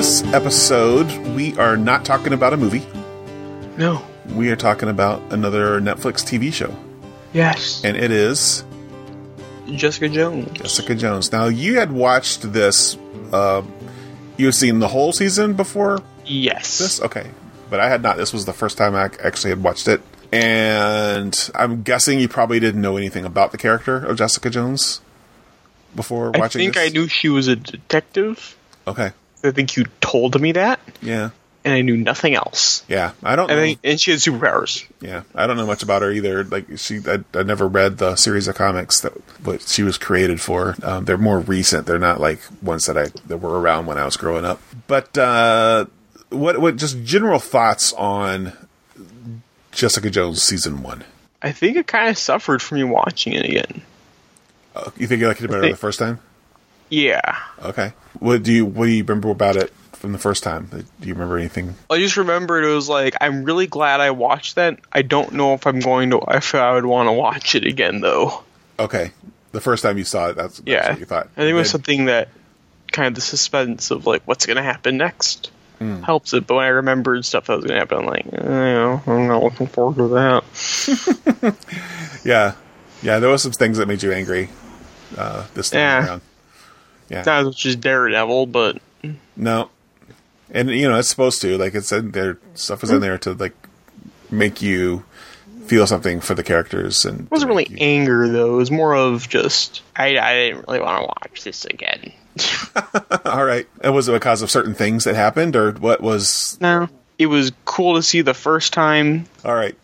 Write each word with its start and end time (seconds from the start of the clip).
this 0.00 0.24
episode, 0.32 1.12
we 1.36 1.54
are 1.58 1.76
not 1.76 2.06
talking 2.06 2.32
about 2.32 2.54
a 2.54 2.56
movie. 2.56 2.82
No. 3.76 4.02
We 4.28 4.50
are 4.50 4.56
talking 4.56 4.88
about 4.88 5.20
another 5.30 5.78
Netflix 5.78 6.24
TV 6.24 6.50
show, 6.50 6.74
Yes. 7.34 7.84
and 7.84 7.98
it 7.98 8.10
is 8.10 8.64
Jessica 9.66 10.08
Jones. 10.08 10.52
Jessica 10.54 10.94
Jones. 10.94 11.30
Now, 11.32 11.48
you 11.48 11.78
had 11.78 11.92
watched 11.92 12.50
this. 12.50 12.96
Uh, 13.30 13.60
you've 14.38 14.54
seen 14.54 14.78
the 14.78 14.88
whole 14.88 15.12
season 15.12 15.52
before 15.52 16.02
Yes. 16.24 16.78
this? 16.78 17.02
Okay. 17.02 17.26
But 17.68 17.80
I 17.80 17.90
had 17.90 18.00
not. 18.02 18.16
This 18.16 18.32
was 18.32 18.46
the 18.46 18.54
first 18.54 18.78
time 18.78 18.94
I 18.94 19.10
actually 19.22 19.50
had 19.50 19.62
watched 19.62 19.86
it. 19.86 20.00
And 20.32 21.36
I'm 21.54 21.82
guessing 21.82 22.20
you 22.20 22.28
probably 22.28 22.58
didn't 22.58 22.80
know 22.80 22.96
anything 22.96 23.26
about 23.26 23.52
the 23.52 23.58
character 23.58 23.96
of 23.98 24.16
Jessica 24.16 24.48
Jones 24.48 25.02
before 25.94 26.30
watching 26.30 26.62
I 26.62 26.64
think 26.64 26.74
this? 26.76 26.86
I 26.86 26.88
knew 26.88 27.06
she 27.06 27.28
was 27.28 27.48
a 27.48 27.56
detective. 27.56 28.56
Okay. 28.88 29.12
I 29.44 29.50
think 29.52 29.76
you 29.76 29.84
told 30.00 30.40
me 30.40 30.52
that, 30.52 30.80
Yeah. 31.02 31.30
and 31.64 31.74
I 31.74 31.80
knew 31.82 31.96
nothing 31.96 32.34
else. 32.34 32.84
Yeah. 32.88 33.12
I 33.22 33.36
don't 33.36 33.50
I 33.50 33.54
know. 33.54 33.60
think, 33.62 33.78
and 33.84 34.00
she 34.00 34.10
had 34.10 34.20
superpowers. 34.20 34.86
Yeah, 35.00 35.22
I 35.34 35.46
don't 35.46 35.56
know 35.56 35.66
much 35.66 35.82
about 35.82 36.02
her 36.02 36.10
either. 36.12 36.44
Like 36.44 36.66
she, 36.76 36.98
I, 37.06 37.18
I 37.34 37.42
never 37.42 37.66
read 37.66 37.98
the 37.98 38.16
series 38.16 38.48
of 38.48 38.54
comics 38.56 39.00
that 39.00 39.12
what 39.44 39.62
she 39.62 39.82
was 39.82 39.96
created 39.98 40.40
for. 40.40 40.76
Um, 40.82 41.04
they're 41.06 41.16
more 41.18 41.38
recent. 41.40 41.86
They're 41.86 41.98
not 41.98 42.20
like 42.20 42.40
ones 42.62 42.86
that 42.86 42.98
I 42.98 43.06
that 43.28 43.38
were 43.38 43.58
around 43.58 43.86
when 43.86 43.96
I 43.98 44.04
was 44.04 44.16
growing 44.16 44.44
up. 44.44 44.60
But 44.86 45.16
uh, 45.16 45.86
what 46.28 46.58
what 46.60 46.76
just 46.76 47.02
general 47.02 47.38
thoughts 47.38 47.92
on 47.94 48.52
Jessica 49.72 50.10
Jones 50.10 50.42
season 50.42 50.82
one? 50.82 51.04
I 51.42 51.52
think 51.52 51.76
it 51.76 51.86
kind 51.86 52.08
of 52.10 52.18
suffered 52.18 52.60
from 52.60 52.78
me 52.78 52.84
watching 52.84 53.32
it 53.32 53.44
again. 53.46 53.82
Uh, 54.76 54.90
you 54.98 55.06
think 55.06 55.20
you 55.20 55.28
liked 55.28 55.40
it 55.40 55.48
better 55.48 55.62
think- 55.62 55.74
the 55.74 55.78
first 55.80 55.98
time? 55.98 56.20
Yeah. 56.90 57.36
Okay. 57.62 57.92
What 58.18 58.42
do 58.42 58.52
you 58.52 58.66
what 58.66 58.86
do 58.86 58.90
you 58.92 59.02
remember 59.04 59.30
about 59.30 59.56
it 59.56 59.72
from 59.92 60.12
the 60.12 60.18
first 60.18 60.42
time? 60.42 60.66
Do 60.70 60.84
you 61.08 61.14
remember 61.14 61.38
anything? 61.38 61.74
I 61.88 61.98
just 61.98 62.16
remembered 62.16 62.64
it 62.64 62.74
was 62.74 62.88
like 62.88 63.14
I'm 63.20 63.44
really 63.44 63.66
glad 63.66 64.00
I 64.00 64.10
watched 64.10 64.56
that. 64.56 64.78
I 64.92 65.02
don't 65.02 65.32
know 65.32 65.54
if 65.54 65.66
I'm 65.66 65.80
going 65.80 66.10
to 66.10 66.20
if 66.28 66.54
I 66.54 66.72
would 66.74 66.86
want 66.86 67.08
to 67.08 67.12
watch 67.12 67.54
it 67.54 67.64
again 67.64 68.00
though. 68.00 68.42
Okay, 68.78 69.12
the 69.52 69.60
first 69.60 69.82
time 69.82 69.98
you 69.98 70.04
saw 70.04 70.28
it, 70.30 70.36
that's, 70.36 70.56
that's 70.58 70.68
yeah. 70.68 70.90
what 70.90 70.98
you 71.00 71.04
thought. 71.06 71.28
I 71.36 71.40
think 71.40 71.50
it 71.50 71.54
was 71.54 71.70
something 71.70 72.06
that 72.06 72.28
kind 72.92 73.08
of 73.08 73.14
the 73.14 73.20
suspense 73.20 73.90
of 73.90 74.06
like 74.06 74.22
what's 74.26 74.46
going 74.46 74.56
to 74.56 74.62
happen 74.62 74.96
next 74.96 75.50
Hmm. 75.78 76.02
helps 76.02 76.34
it. 76.34 76.46
But 76.46 76.56
when 76.56 76.64
I 76.66 76.68
remembered 76.68 77.24
stuff 77.24 77.46
that 77.46 77.56
was 77.56 77.64
going 77.64 77.76
to 77.76 77.80
happen, 77.80 77.98
I'm 78.00 78.04
like, 78.06 78.26
eh, 78.26 78.36
you 78.36 78.40
know, 78.44 79.02
I'm 79.06 79.28
not 79.28 79.42
looking 79.42 79.66
forward 79.66 79.96
to 79.96 80.08
that. 80.08 81.56
Yeah, 82.24 82.54
yeah. 83.02 83.18
There 83.18 83.30
was 83.30 83.42
some 83.42 83.52
things 83.52 83.78
that 83.78 83.88
made 83.88 84.02
you 84.02 84.12
angry 84.12 84.50
uh, 85.16 85.46
this 85.54 85.70
time 85.70 85.78
Yeah. 85.80 86.06
around. 86.06 86.20
Yeah. 87.10 87.22
Not 87.26 87.40
as 87.40 87.44
much 87.46 87.80
Daredevil, 87.80 88.46
but 88.46 88.78
No, 89.36 89.68
and 90.50 90.70
you 90.70 90.88
know 90.88 90.98
it's 90.98 91.08
supposed 91.08 91.40
to. 91.42 91.58
Like 91.58 91.74
it's 91.74 91.92
in 91.92 92.12
there. 92.12 92.38
Stuff 92.54 92.84
is 92.84 92.90
in 92.90 93.00
there 93.00 93.18
to 93.18 93.34
like 93.34 93.54
make 94.30 94.62
you 94.62 95.04
feel 95.66 95.86
something 95.86 96.20
for 96.20 96.34
the 96.34 96.42
characters, 96.42 97.04
and 97.04 97.20
it 97.22 97.30
wasn't 97.30 97.48
really 97.48 97.66
you- 97.68 97.76
anger 97.80 98.28
though. 98.28 98.54
It 98.54 98.56
was 98.56 98.70
more 98.70 98.94
of 98.94 99.28
just 99.28 99.82
I, 99.96 100.18
I 100.18 100.34
didn't 100.34 100.68
really 100.68 100.80
want 100.80 101.00
to 101.02 101.06
watch 101.06 101.42
this 101.44 101.64
again. 101.64 102.12
All 103.24 103.44
right. 103.44 103.66
And 103.80 103.94
was 103.94 104.08
it 104.08 104.12
because 104.12 104.40
of 104.42 104.50
certain 104.50 104.74
things 104.74 105.04
that 105.04 105.14
happened, 105.16 105.56
or 105.56 105.72
what 105.72 106.00
was? 106.00 106.56
no, 106.60 106.88
it 107.18 107.26
was 107.26 107.52
cool 107.64 107.96
to 107.96 108.02
see 108.02 108.22
the 108.22 108.34
first 108.34 108.72
time. 108.72 109.26
All 109.44 109.54
right. 109.54 109.76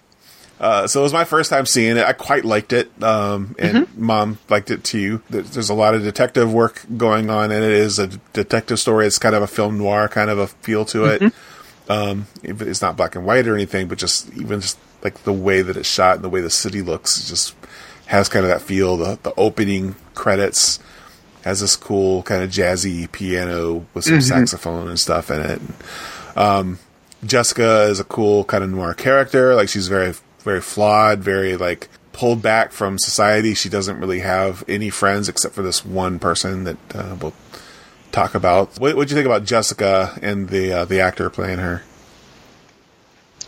Uh, 0.59 0.87
so 0.87 1.01
it 1.01 1.03
was 1.03 1.13
my 1.13 1.25
first 1.25 1.51
time 1.51 1.67
seeing 1.67 1.97
it. 1.99 2.05
I 2.07 2.13
quite 2.15 2.45
liked 2.45 2.73
it, 2.73 2.91
um, 3.03 3.55
and 3.59 3.95
mom 3.99 4.39
liked 4.49 4.71
it 4.71 4.85
too. 4.85 5.23
There's 5.29 5.69
a 5.69 5.75
lot 5.75 5.95
of 5.95 6.03
detective 6.03 6.51
work 6.53 6.85
going 6.97 7.29
on, 7.29 7.53
and 7.53 7.63
it 7.63 7.73
is 7.73 7.99
a 7.99 8.07
detective 8.33 8.79
story. 8.81 9.07
It's 9.07 9.19
kind 9.19 9.35
of 9.35 9.43
a 9.43 9.47
film 9.47 9.77
noir 9.77 10.09
kind 10.09 10.31
of 10.31 10.39
a 10.39 10.47
feel 10.47 10.85
to 10.87 11.05
it. 11.05 11.33
Um, 11.89 12.27
it's 12.43 12.81
not 12.83 12.97
black 12.97 13.15
and 13.17 13.25
white 13.27 13.47
or 13.47 13.55
anything, 13.55 13.87
but 13.87 13.99
just 13.99 14.33
even 14.35 14.61
just 14.61 14.79
like 15.03 15.23
the 15.25 15.33
way 15.33 15.61
that 15.63 15.77
it's 15.77 15.89
shot 15.89 16.17
and 16.17 16.25
the 16.25 16.29
way 16.31 16.41
the 16.41 16.51
city 16.51 16.81
looks, 16.83 17.29
just 17.29 17.55
has 18.07 18.29
kind 18.29 18.45
of 18.45 18.51
that 18.51 18.63
feel. 18.63 18.97
The 18.97 19.19
the 19.23 19.35
opening 19.37 19.95
credits 20.15 20.81
has 21.45 21.61
this 21.61 21.77
cool 21.77 22.23
kind 22.25 22.43
of 22.43 22.51
jazzy 22.51 23.13
piano 23.13 23.87
with 23.95 24.05
some 24.05 24.15
saxophone 24.21 24.89
and 24.89 24.99
stuff 24.99 25.31
in 25.31 25.41
it. 25.43 25.61
Um, 26.35 26.79
Jessica 27.25 27.83
is 27.83 28.01
a 28.01 28.05
cool 28.05 28.43
kind 28.45 28.65
of 28.65 28.71
noir 28.71 28.95
character. 28.95 29.55
Like 29.55 29.69
she's 29.69 29.87
very, 29.89 30.13
very 30.47 30.63
flawed, 30.63 31.19
very 31.19 31.57
like 31.59 31.89
pulled 32.15 32.41
back 32.41 32.73
from 32.73 32.99
society. 32.99 33.53
She 33.53 33.69
doesn't 33.69 33.99
really 34.01 34.21
have 34.21 34.65
any 34.67 34.89
friends 34.89 35.29
except 35.29 35.55
for 35.55 35.61
this 35.63 35.85
one 35.85 36.19
person 36.19 36.65
that 36.65 36.79
uh, 36.95 37.17
we'll 37.21 37.35
talk 38.13 38.35
about. 38.35 38.79
What 38.81 38.97
would 38.97 39.11
you 39.11 39.15
think 39.15 39.27
about 39.27 39.45
Jessica 39.45 40.19
and 40.23 40.49
the 40.49 40.73
uh, 40.73 40.85
the 40.87 41.01
actor 41.01 41.29
playing 41.29 41.59
her? 41.59 41.83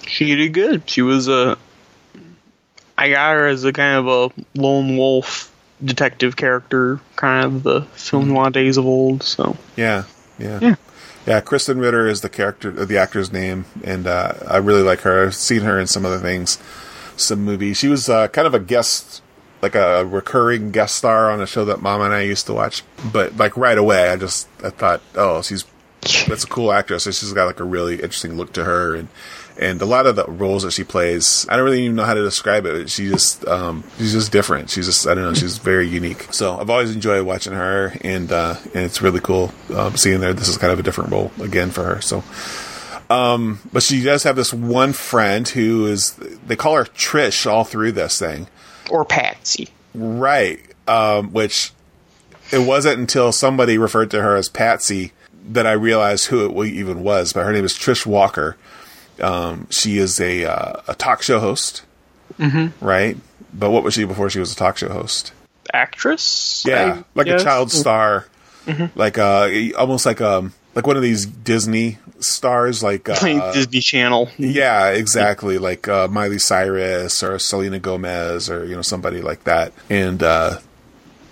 She 0.06 0.34
did 0.34 0.52
good. 0.52 0.88
She 0.88 1.02
was 1.02 1.28
a. 1.28 1.56
I 2.96 3.10
got 3.10 3.32
her 3.34 3.46
as 3.46 3.64
a 3.64 3.72
kind 3.72 3.96
of 3.96 4.06
a 4.34 4.60
lone 4.60 4.96
wolf 4.96 5.54
detective 5.84 6.36
character, 6.36 7.00
kind 7.16 7.44
of 7.46 7.62
the 7.62 7.82
film 7.94 8.28
noir 8.28 8.50
days 8.50 8.76
of 8.76 8.84
old. 8.86 9.22
So 9.22 9.56
Yeah, 9.76 10.04
yeah, 10.38 10.58
Yeah. 10.60 10.74
yeah. 11.26 11.40
Krysten 11.40 11.80
Ritter 11.80 12.08
is 12.08 12.22
the 12.22 12.28
character, 12.28 12.74
uh, 12.76 12.84
the 12.84 12.98
actor's 12.98 13.32
name, 13.32 13.66
and 13.84 14.06
uh, 14.08 14.32
I 14.48 14.56
really 14.56 14.82
like 14.82 15.02
her. 15.02 15.26
I've 15.26 15.34
seen 15.36 15.60
her 15.62 15.78
in 15.78 15.86
some 15.86 16.04
other 16.04 16.18
things, 16.18 16.58
some 17.20 17.44
movies. 17.44 17.76
She 17.76 17.88
was 17.88 18.08
uh, 18.08 18.28
kind 18.28 18.46
of 18.46 18.54
a 18.54 18.60
guest, 18.60 19.22
like 19.62 19.74
a 19.74 20.04
recurring 20.04 20.70
guest 20.70 20.96
star 20.96 21.30
on 21.30 21.40
a 21.40 21.46
show 21.46 21.64
that 21.66 21.82
Mom 21.82 22.00
and 22.00 22.14
I 22.14 22.22
used 22.22 22.46
to 22.46 22.54
watch. 22.54 22.82
But 23.12 23.36
like 23.36 23.56
right 23.56 23.78
away, 23.78 24.10
I 24.10 24.16
just 24.16 24.48
I 24.62 24.70
thought, 24.70 25.00
oh, 25.14 25.42
she's 25.42 25.64
that's 26.26 26.44
a 26.44 26.48
cool 26.48 26.72
actress. 26.72 27.04
She's 27.04 27.32
got 27.32 27.46
like 27.46 27.60
a 27.60 27.64
really 27.64 27.94
interesting 27.94 28.36
look 28.36 28.52
to 28.54 28.64
her, 28.64 28.94
and 28.94 29.08
and 29.58 29.82
a 29.82 29.84
lot 29.84 30.06
of 30.06 30.14
the 30.14 30.24
roles 30.26 30.62
that 30.62 30.70
she 30.70 30.84
plays, 30.84 31.44
I 31.48 31.56
don't 31.56 31.64
really 31.64 31.82
even 31.82 31.96
know 31.96 32.04
how 32.04 32.14
to 32.14 32.22
describe 32.22 32.64
it. 32.64 32.88
She 32.88 33.08
just 33.08 33.44
um, 33.46 33.82
she's 33.98 34.12
just 34.12 34.30
different. 34.30 34.70
She's 34.70 34.86
just 34.86 35.06
I 35.06 35.14
don't 35.14 35.24
know. 35.24 35.34
She's 35.34 35.58
very 35.58 35.88
unique. 35.88 36.32
So 36.32 36.58
I've 36.58 36.70
always 36.70 36.94
enjoyed 36.94 37.26
watching 37.26 37.52
her, 37.52 37.92
and 38.02 38.30
uh, 38.30 38.56
and 38.74 38.84
it's 38.84 39.02
really 39.02 39.20
cool 39.20 39.52
um, 39.74 39.96
seeing 39.96 40.20
there. 40.20 40.32
This 40.32 40.48
is 40.48 40.56
kind 40.56 40.72
of 40.72 40.78
a 40.78 40.82
different 40.82 41.10
role 41.10 41.32
again 41.40 41.70
for 41.70 41.82
her. 41.84 42.00
So. 42.00 42.22
Um, 43.10 43.60
but 43.72 43.82
she 43.82 44.02
does 44.02 44.24
have 44.24 44.36
this 44.36 44.52
one 44.52 44.92
friend 44.92 45.48
who 45.48 45.86
is, 45.86 46.12
they 46.46 46.56
call 46.56 46.76
her 46.76 46.84
Trish 46.84 47.50
all 47.50 47.64
through 47.64 47.92
this 47.92 48.18
thing. 48.18 48.48
or 48.90 49.04
Patsy. 49.04 49.68
Right. 49.94 50.60
Um, 50.86 51.32
which 51.32 51.72
it 52.52 52.66
wasn't 52.66 52.98
until 52.98 53.32
somebody 53.32 53.78
referred 53.78 54.10
to 54.12 54.22
her 54.22 54.36
as 54.36 54.48
Patsy 54.48 55.12
that 55.50 55.66
I 55.66 55.72
realized 55.72 56.26
who 56.26 56.62
it 56.62 56.66
even 56.68 57.02
was. 57.02 57.32
But 57.32 57.44
her 57.44 57.52
name 57.52 57.64
is 57.64 57.74
Trish 57.74 58.06
Walker. 58.06 58.56
Um, 59.20 59.66
she 59.70 59.98
is 59.98 60.20
a 60.20 60.44
uh, 60.44 60.80
a 60.86 60.94
talk 60.94 61.22
show 61.22 61.40
host, 61.40 61.82
mm-hmm. 62.38 62.84
right? 62.84 63.16
But 63.52 63.70
what 63.70 63.82
was 63.82 63.94
she 63.94 64.04
before 64.04 64.30
she 64.30 64.38
was 64.38 64.52
a 64.52 64.56
talk 64.56 64.78
show 64.78 64.88
host? 64.88 65.32
Actress? 65.72 66.64
Yeah, 66.66 66.98
I 67.00 67.04
like 67.14 67.26
a 67.26 67.38
child 67.42 67.72
star, 67.72 68.26
like 68.94 69.18
uh, 69.18 69.50
almost 69.76 70.06
like 70.06 70.20
um, 70.20 70.54
like 70.78 70.86
one 70.86 70.96
of 70.96 71.02
these 71.02 71.26
Disney 71.26 71.98
stars, 72.20 72.84
like 72.84 73.08
uh, 73.08 73.52
Disney 73.52 73.80
Channel. 73.80 74.30
Yeah, 74.38 74.90
exactly. 74.90 75.58
Like 75.58 75.88
uh, 75.88 76.06
Miley 76.06 76.38
Cyrus 76.38 77.20
or 77.20 77.40
Selena 77.40 77.80
Gomez 77.80 78.48
or 78.48 78.64
you 78.64 78.76
know 78.76 78.82
somebody 78.82 79.20
like 79.20 79.42
that, 79.42 79.72
and 79.90 80.22
uh, 80.22 80.60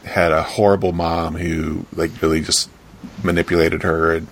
had 0.04 0.32
a 0.32 0.42
horrible 0.42 0.90
mom 0.90 1.36
who 1.36 1.86
like 1.94 2.10
really 2.20 2.40
just 2.40 2.68
manipulated 3.22 3.84
her 3.84 4.16
and 4.16 4.26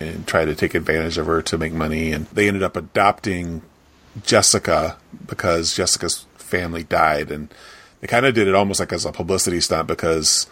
and 0.00 0.26
tried 0.26 0.46
to 0.46 0.56
take 0.56 0.74
advantage 0.74 1.18
of 1.18 1.26
her 1.26 1.40
to 1.40 1.56
make 1.56 1.72
money. 1.72 2.10
And 2.10 2.26
they 2.26 2.48
ended 2.48 2.64
up 2.64 2.76
adopting 2.76 3.62
Jessica 4.24 4.96
because 5.24 5.72
Jessica's 5.72 6.26
family 6.34 6.82
died, 6.82 7.30
and 7.30 7.48
they 8.00 8.08
kind 8.08 8.26
of 8.26 8.34
did 8.34 8.48
it 8.48 8.56
almost 8.56 8.80
like 8.80 8.92
as 8.92 9.04
a 9.04 9.12
publicity 9.12 9.60
stunt 9.60 9.86
because 9.86 10.48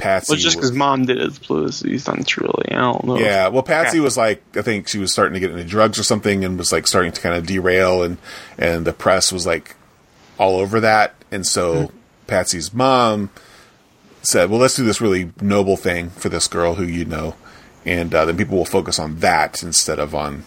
Patsy 0.00 0.32
Well, 0.32 0.38
just 0.40 0.56
because 0.56 0.72
mom 0.72 1.06
did 1.06 1.18
it, 1.18 1.40
publicity 1.42 1.98
stunts 1.98 2.36
really. 2.38 2.68
I 2.72 2.76
don't 2.80 3.04
know. 3.04 3.18
yeah, 3.18 3.48
well, 3.48 3.62
Patsy 3.62 3.98
Yeah. 3.98 4.02
was 4.04 4.16
like, 4.16 4.42
I 4.56 4.62
think 4.62 4.88
she 4.88 4.98
was 4.98 5.12
starting 5.12 5.34
to 5.34 5.40
get 5.40 5.50
into 5.50 5.64
drugs 5.64 5.98
or 5.98 6.02
something, 6.02 6.44
and 6.44 6.58
was 6.58 6.72
like 6.72 6.86
starting 6.86 7.12
to 7.12 7.20
kind 7.20 7.34
of 7.34 7.46
derail, 7.46 8.02
and 8.02 8.18
and 8.58 8.86
the 8.86 8.92
press 8.92 9.30
was 9.32 9.46
like 9.46 9.76
all 10.38 10.58
over 10.58 10.80
that, 10.80 11.14
and 11.30 11.46
so 11.46 11.90
Patsy's 12.26 12.72
mom 12.74 13.30
said, 14.22 14.50
"Well, 14.50 14.60
let's 14.60 14.76
do 14.76 14.84
this 14.84 15.00
really 15.00 15.32
noble 15.40 15.76
thing 15.76 16.10
for 16.10 16.28
this 16.28 16.48
girl 16.48 16.74
who 16.74 16.84
you 16.84 17.04
know, 17.04 17.34
and 17.84 18.14
uh, 18.14 18.24
then 18.24 18.36
people 18.36 18.56
will 18.56 18.64
focus 18.64 18.98
on 18.98 19.18
that 19.20 19.62
instead 19.62 19.98
of 19.98 20.14
on 20.14 20.44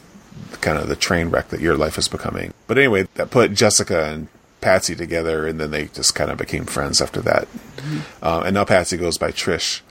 kind 0.62 0.78
of 0.78 0.88
the 0.88 0.96
train 0.96 1.30
wreck 1.30 1.50
that 1.50 1.60
your 1.62 1.76
life 1.78 1.98
is 1.98 2.08
becoming." 2.08 2.54
But 2.68 2.78
anyway, 2.78 3.08
that 3.16 3.30
put 3.32 3.54
Jessica 3.54 4.06
and 4.06 4.28
Patsy 4.64 4.96
together, 4.96 5.46
and 5.46 5.60
then 5.60 5.72
they 5.72 5.86
just 5.86 6.16
kind 6.16 6.32
of 6.32 6.38
became 6.38 6.66
friends 6.66 7.02
after 7.02 7.22
that. 7.22 7.48
Uh, 8.22 8.44
and 8.46 8.56
now 8.56 8.66
Patsy 8.66 8.98
goes 8.98 9.18
by 9.18 9.32
Trish. 9.32 9.82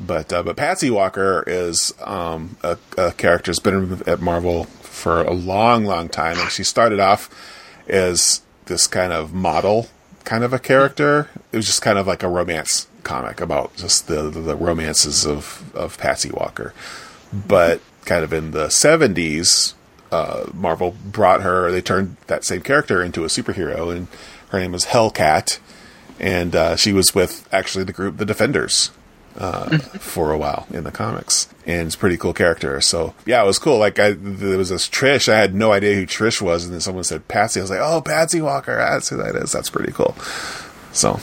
But 0.00 0.32
uh, 0.32 0.42
but 0.42 0.56
Patsy 0.56 0.90
Walker 0.90 1.44
is 1.46 1.94
um, 2.04 2.56
a, 2.62 2.78
a 2.96 3.12
character 3.12 3.50
has 3.50 3.60
been 3.60 4.02
at 4.06 4.20
Marvel 4.20 4.64
for 4.64 5.22
a 5.22 5.32
long, 5.32 5.84
long 5.84 6.08
time, 6.08 6.38
and 6.38 6.50
she 6.50 6.64
started 6.64 6.98
off 6.98 7.30
as 7.86 8.42
this 8.66 8.86
kind 8.86 9.12
of 9.12 9.32
model 9.32 9.86
kind 10.24 10.44
of 10.44 10.52
a 10.52 10.58
character. 10.58 11.30
It 11.52 11.56
was 11.56 11.66
just 11.66 11.80
kind 11.80 11.96
of 11.98 12.06
like 12.06 12.22
a 12.22 12.28
romance 12.28 12.86
comic 13.02 13.40
about 13.40 13.76
just 13.76 14.08
the 14.08 14.28
the, 14.30 14.40
the 14.40 14.56
romances 14.56 15.24
of 15.24 15.72
of 15.74 15.96
Patsy 15.98 16.30
Walker. 16.30 16.74
but 17.32 17.80
kind 18.04 18.24
of 18.24 18.32
in 18.32 18.52
the 18.52 18.68
70s, 18.68 19.74
uh, 20.10 20.46
Marvel 20.54 20.96
brought 21.04 21.42
her, 21.42 21.70
they 21.70 21.80
turned 21.80 22.16
that 22.26 22.44
same 22.44 22.62
character 22.62 23.02
into 23.02 23.24
a 23.24 23.28
superhero, 23.28 23.94
and 23.94 24.08
her 24.50 24.60
name 24.60 24.72
was 24.72 24.86
Hellcat, 24.86 25.58
and 26.18 26.54
uh, 26.56 26.76
she 26.76 26.92
was 26.92 27.14
with 27.14 27.48
actually 27.52 27.84
the 27.84 27.92
group 27.92 28.16
The 28.16 28.26
Defenders. 28.26 28.90
Uh, 29.36 29.78
for 29.78 30.32
a 30.32 30.38
while 30.38 30.66
in 30.72 30.82
the 30.82 30.90
comics, 30.90 31.46
and 31.64 31.86
it's 31.86 31.94
a 31.94 31.98
pretty 31.98 32.16
cool 32.16 32.32
character. 32.32 32.80
So 32.80 33.14
yeah, 33.24 33.40
it 33.40 33.46
was 33.46 33.60
cool. 33.60 33.78
Like 33.78 34.00
I, 34.00 34.10
there 34.10 34.58
was 34.58 34.70
this 34.70 34.88
Trish. 34.88 35.32
I 35.32 35.38
had 35.38 35.54
no 35.54 35.70
idea 35.70 35.94
who 35.94 36.06
Trish 36.06 36.42
was, 36.42 36.64
and 36.64 36.72
then 36.72 36.80
someone 36.80 37.04
said 37.04 37.28
Patsy. 37.28 37.60
I 37.60 37.62
was 37.62 37.70
like, 37.70 37.78
oh, 37.80 38.00
Patsy 38.00 38.40
Walker. 38.40 38.74
That's 38.74 39.10
who 39.10 39.16
that 39.18 39.36
is. 39.36 39.52
That's 39.52 39.70
pretty 39.70 39.92
cool. 39.92 40.16
So 40.92 41.20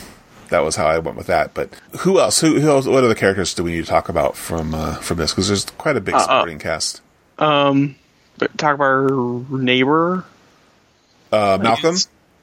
that 0.48 0.60
was 0.60 0.76
how 0.76 0.86
I 0.86 0.98
went 0.98 1.18
with 1.18 1.26
that. 1.26 1.52
But 1.52 1.74
who 1.98 2.18
else? 2.18 2.40
Who, 2.40 2.58
who 2.58 2.70
else? 2.70 2.86
What 2.86 3.04
other 3.04 3.14
characters 3.14 3.52
do 3.52 3.62
we 3.62 3.72
need 3.72 3.84
to 3.84 3.90
talk 3.90 4.08
about 4.08 4.34
from 4.34 4.74
uh, 4.74 4.94
from 4.94 5.18
this? 5.18 5.32
Because 5.32 5.48
there's 5.48 5.66
quite 5.66 5.98
a 5.98 6.00
big 6.00 6.18
supporting 6.18 6.58
cast. 6.58 7.02
Um, 7.38 7.96
talk 8.56 8.74
about 8.74 9.10
her 9.10 9.56
neighbor, 9.58 10.24
Uh, 11.32 11.58
Malcolm. 11.60 11.96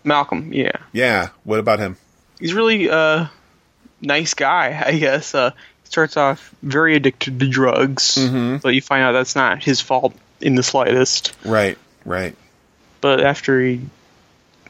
Malcolm. 0.03 0.53
Yeah, 0.53 0.71
Yeah. 0.91 1.29
What 1.43 1.59
about 1.59 1.79
him? 1.79 1.97
he's 2.39 2.53
really 2.53 2.89
uh 2.89 3.27
nice 4.01 4.33
guy. 4.33 4.81
I 4.85 4.97
guess. 4.97 5.33
Uh, 5.33 5.51
he 5.51 5.87
starts 5.87 6.17
off 6.17 6.53
very 6.61 6.95
addicted 6.95 7.39
to 7.39 7.47
drugs, 7.47 8.15
but 8.61 8.69
you 8.73 8.81
find 8.81 9.03
out 9.03 9.13
that's 9.13 9.35
not 9.35 9.63
his 9.63 9.79
fault 9.81 10.13
in 10.41 10.55
the 10.55 10.63
slightest. 10.63 11.33
Right. 11.45 11.77
Right. 12.05 12.35
But 13.01 13.21
after 13.21 13.61
he 13.61 13.81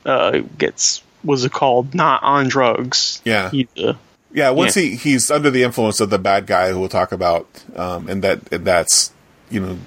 uh 0.06 0.40
gets 0.58 1.02
was 1.24 1.46
it 1.46 1.52
called 1.54 1.96
not 1.96 2.22
on 2.24 2.48
drugs? 2.50 3.22
Yeah. 3.26 3.50
Uh, 3.78 3.94
Yeah, 4.34 4.50
once 4.52 4.76
Yeah. 4.76 4.84
he 4.84 4.96
he's 4.98 5.32
under 5.32 5.50
the 5.50 5.64
influence 5.64 6.00
of 6.00 6.10
the 6.10 6.20
bad 6.20 6.46
guy 6.46 6.70
who 6.72 6.80
we'll 6.80 6.90
talk 6.90 7.12
about, 7.12 7.48
um, 7.76 8.08
and 8.10 8.24
that 8.24 8.40
and 8.52 8.66
that's 8.66 9.12
you 9.50 9.60
know 9.62 9.78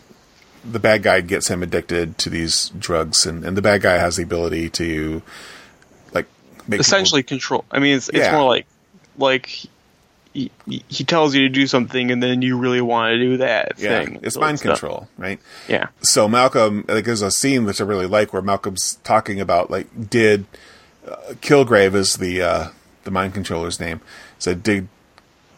the 0.71 0.79
bad 0.81 1.03
guy 1.03 1.21
gets 1.21 1.49
him 1.49 1.63
addicted 1.63 2.19
to 2.19 2.31
these 2.31 2.71
drugs, 2.79 3.27
and, 3.27 3.45
and 3.45 3.57
the 3.57 3.63
bad 3.63 3.83
guy 3.83 3.95
has 3.99 4.17
the 4.17 4.23
ability 4.23 4.69
to 4.71 5.23
like 6.13 6.27
make 6.67 6.81
essentially 6.81 7.23
control. 7.23 7.65
I 7.71 7.79
mean, 7.79 7.97
it's, 7.97 8.09
it's 8.09 8.19
Yeah. 8.19 8.33
more 8.33 8.49
like 8.49 8.67
like 9.19 9.47
he, 10.35 10.51
he 10.67 11.03
tells 11.05 11.35
you 11.35 11.43
to 11.43 11.49
do 11.49 11.67
something, 11.67 12.11
and 12.11 12.23
then 12.23 12.43
you 12.43 12.59
really 12.59 12.83
want 12.83 13.13
to 13.13 13.19
do 13.19 13.37
that 13.39 13.77
people, 13.77 13.85
yeah, 13.85 14.05
thing. 14.05 14.21
it's 14.23 14.35
So 14.35 14.41
mind 14.41 14.61
control, 14.61 15.09
right? 15.17 15.41
yeah, 15.67 15.87
So 16.03 16.29
Malcolm, 16.29 16.85
like 16.89 17.07
there's 17.07 17.23
a 17.23 17.31
scene 17.31 17.65
which 17.65 17.81
I 17.81 17.85
really 17.85 18.07
like 18.07 18.33
where 18.35 18.43
Malcolm's 18.43 18.97
talking 19.05 19.41
about 19.41 19.71
like 19.71 19.87
did 20.11 20.45
uh, 21.09 21.17
Kilgrave 21.41 21.95
is 21.95 22.17
the 22.17 22.43
uh, 22.43 22.69
the 23.05 23.11
mind 23.11 23.33
controller's 23.33 23.81
name. 23.81 24.01
Said 24.39 24.63
did 24.63 24.89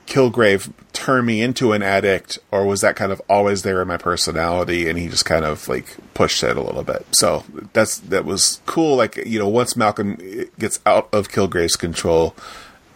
Kilgrave 0.09 0.73
turn 0.95 1.27
me 1.27 1.43
into 1.43 1.73
an 1.73 1.83
addict, 1.83 2.39
or 2.51 2.65
was 2.65 2.81
that 2.81 2.97
kind 2.97 3.13
of 3.13 3.21
always 3.29 3.63
there 3.63 3.83
in 3.83 3.89
my 3.89 3.99
personality? 3.99 4.89
And 4.89 4.99
he 4.99 5.07
just 5.07 5.27
kind 5.27 5.45
of 5.45 5.69
like 5.69 5.97
pushed 6.15 6.43
it 6.43 6.57
a 6.57 6.63
little 6.63 6.83
bit. 6.83 7.05
So 7.13 7.45
that's 7.75 7.99
that 7.99 8.25
was 8.25 8.63
cool. 8.65 8.97
Like 8.97 9.17
you 9.17 9.39
know, 9.39 9.49
once 9.49 9.77
Malcolm 9.77 10.17
eh, 10.23 10.45
gets 10.59 10.81
out 10.87 11.11
of 11.13 11.29
Kilgrave's 11.29 11.77
control, 11.77 12.35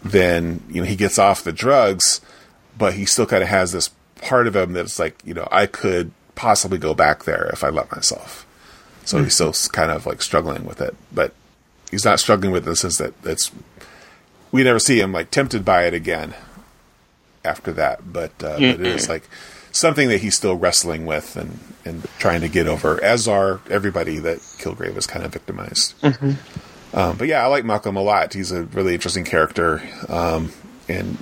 then 0.03 0.63
you 0.67 0.81
know 0.81 0.87
he 0.87 0.95
gets 0.95 1.19
off 1.19 1.43
the 1.43 1.51
drugs, 1.51 2.19
but 2.79 2.95
he 2.95 3.05
still 3.05 3.27
kind 3.27 3.43
of 3.43 3.49
has 3.49 3.71
this 3.71 3.91
part 4.21 4.47
of 4.47 4.55
him 4.55 4.73
that's 4.73 4.97
like 4.97 5.21
you 5.23 5.35
know 5.35 5.47
I 5.51 5.67
could 5.67 6.11
possibly 6.33 6.79
go 6.79 6.95
back 6.95 7.25
there 7.25 7.47
if 7.53 7.63
I 7.63 7.69
let 7.69 7.91
myself. 7.91 8.47
So 9.05 9.21
he's 9.21 9.35
still 9.35 9.53
kind 9.71 9.91
of 9.91 10.07
like 10.07 10.23
struggling 10.23 10.65
with 10.65 10.81
it, 10.81 10.95
but 11.13 11.35
he's 11.91 12.05
not 12.05 12.19
struggling 12.19 12.51
with 12.51 12.65
this. 12.65 12.83
Is 12.83 12.97
that 12.97 13.21
that's 13.21 13.51
we 14.51 14.63
never 14.63 14.79
see 14.79 14.99
him 14.99 15.11
like 15.11 15.29
tempted 15.29 15.63
by 15.63 15.85
it 15.85 15.93
again 15.93 16.33
after 17.43 17.71
that, 17.73 18.11
but, 18.11 18.31
uh, 18.43 18.53
but 18.53 18.61
it 18.61 18.81
is 18.81 19.09
like 19.09 19.29
something 19.71 20.07
that 20.09 20.19
he's 20.19 20.35
still 20.35 20.55
wrestling 20.55 21.05
with 21.05 21.35
and 21.35 21.59
and 21.85 22.05
trying 22.19 22.41
to 22.41 22.47
get 22.47 22.67
over. 22.67 23.03
As 23.03 23.27
are 23.27 23.59
everybody 23.69 24.19
that 24.19 24.37
Kilgrave 24.37 24.93
has 24.93 25.05
kind 25.07 25.25
of 25.25 25.33
victimized. 25.33 25.95
Um, 26.93 27.17
but 27.17 27.27
yeah, 27.27 27.43
I 27.43 27.47
like 27.47 27.65
Malcolm 27.65 27.95
a 27.95 28.03
lot. 28.03 28.33
He's 28.33 28.51
a 28.51 28.63
really 28.63 28.93
interesting 28.93 29.25
character, 29.25 29.81
um, 30.09 30.53
and 30.87 31.17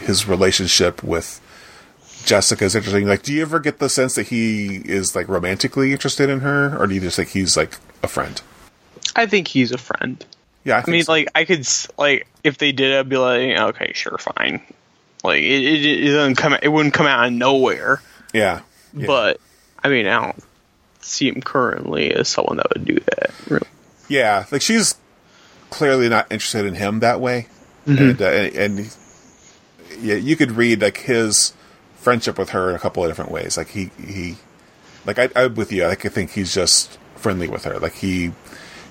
his 0.00 0.26
relationship 0.26 1.02
with 1.02 1.40
Jessica 2.24 2.64
is 2.64 2.74
interesting. 2.74 3.06
Like, 3.06 3.22
do 3.22 3.32
you 3.32 3.42
ever 3.42 3.60
get 3.60 3.78
the 3.78 3.88
sense 3.88 4.16
that 4.16 4.28
he 4.28 4.76
is 4.76 5.14
like 5.14 5.28
romantically 5.28 5.92
interested 5.92 6.28
in 6.28 6.40
her, 6.40 6.76
or 6.76 6.88
do 6.88 6.94
you 6.94 7.00
just 7.00 7.16
think 7.16 7.28
he's 7.28 7.56
like 7.56 7.78
a 8.02 8.08
friend? 8.08 8.42
I 9.14 9.26
think 9.26 9.46
he's 9.46 9.70
a 9.70 9.78
friend. 9.78 10.24
Yeah, 10.64 10.78
I, 10.78 10.84
I 10.86 10.90
mean, 10.90 11.04
so. 11.04 11.12
like 11.12 11.28
I 11.36 11.44
could 11.44 11.68
like 11.98 12.26
if 12.42 12.58
they 12.58 12.72
did, 12.72 12.92
I'd 12.92 13.08
be 13.08 13.16
like, 13.16 13.56
okay, 13.56 13.92
sure, 13.94 14.18
fine. 14.18 14.60
Like 15.22 15.42
it, 15.42 15.64
it, 15.64 15.84
it 16.04 16.10
doesn't 16.10 16.36
come, 16.36 16.56
it 16.60 16.68
wouldn't 16.68 16.94
come 16.94 17.06
out 17.06 17.26
of 17.26 17.32
nowhere. 17.32 18.02
yeah, 18.32 18.60
yeah. 18.92 19.06
But 19.06 19.40
I 19.82 19.88
mean, 19.88 20.06
I 20.06 20.20
don't 20.20 20.44
see 21.00 21.28
him 21.28 21.40
currently 21.40 22.12
as 22.12 22.28
someone 22.28 22.56
that 22.56 22.66
would 22.74 22.84
do 22.84 22.94
that. 22.94 23.30
Really. 23.48 23.66
yeah, 24.08 24.46
like 24.50 24.62
she's 24.62 24.96
clearly 25.70 26.08
not 26.08 26.30
interested 26.30 26.66
in 26.66 26.74
him 26.74 27.00
that 27.00 27.20
way, 27.20 27.46
and, 27.86 28.20
uh, 28.20 28.26
and 28.26 28.56
and 28.78 28.96
yeah, 30.00 30.16
you 30.16 30.36
could 30.36 30.52
read 30.52 30.80
like 30.82 30.98
his 30.98 31.52
friendship 31.96 32.38
with 32.38 32.50
her 32.50 32.70
in 32.70 32.76
a 32.76 32.78
couple 32.78 33.04
of 33.04 33.10
different 33.10 33.30
ways. 33.30 33.56
Like 33.56 33.68
he 33.68 33.90
he, 34.04 34.36
like 35.06 35.18
I, 35.18 35.28
I'm 35.36 35.54
with 35.54 35.72
you. 35.72 35.86
Like 35.86 36.04
I 36.04 36.08
think 36.08 36.32
he's 36.32 36.52
just 36.54 36.98
friendly 37.16 37.48
with 37.48 37.64
her. 37.64 37.78
Like 37.78 37.94
he 37.94 38.32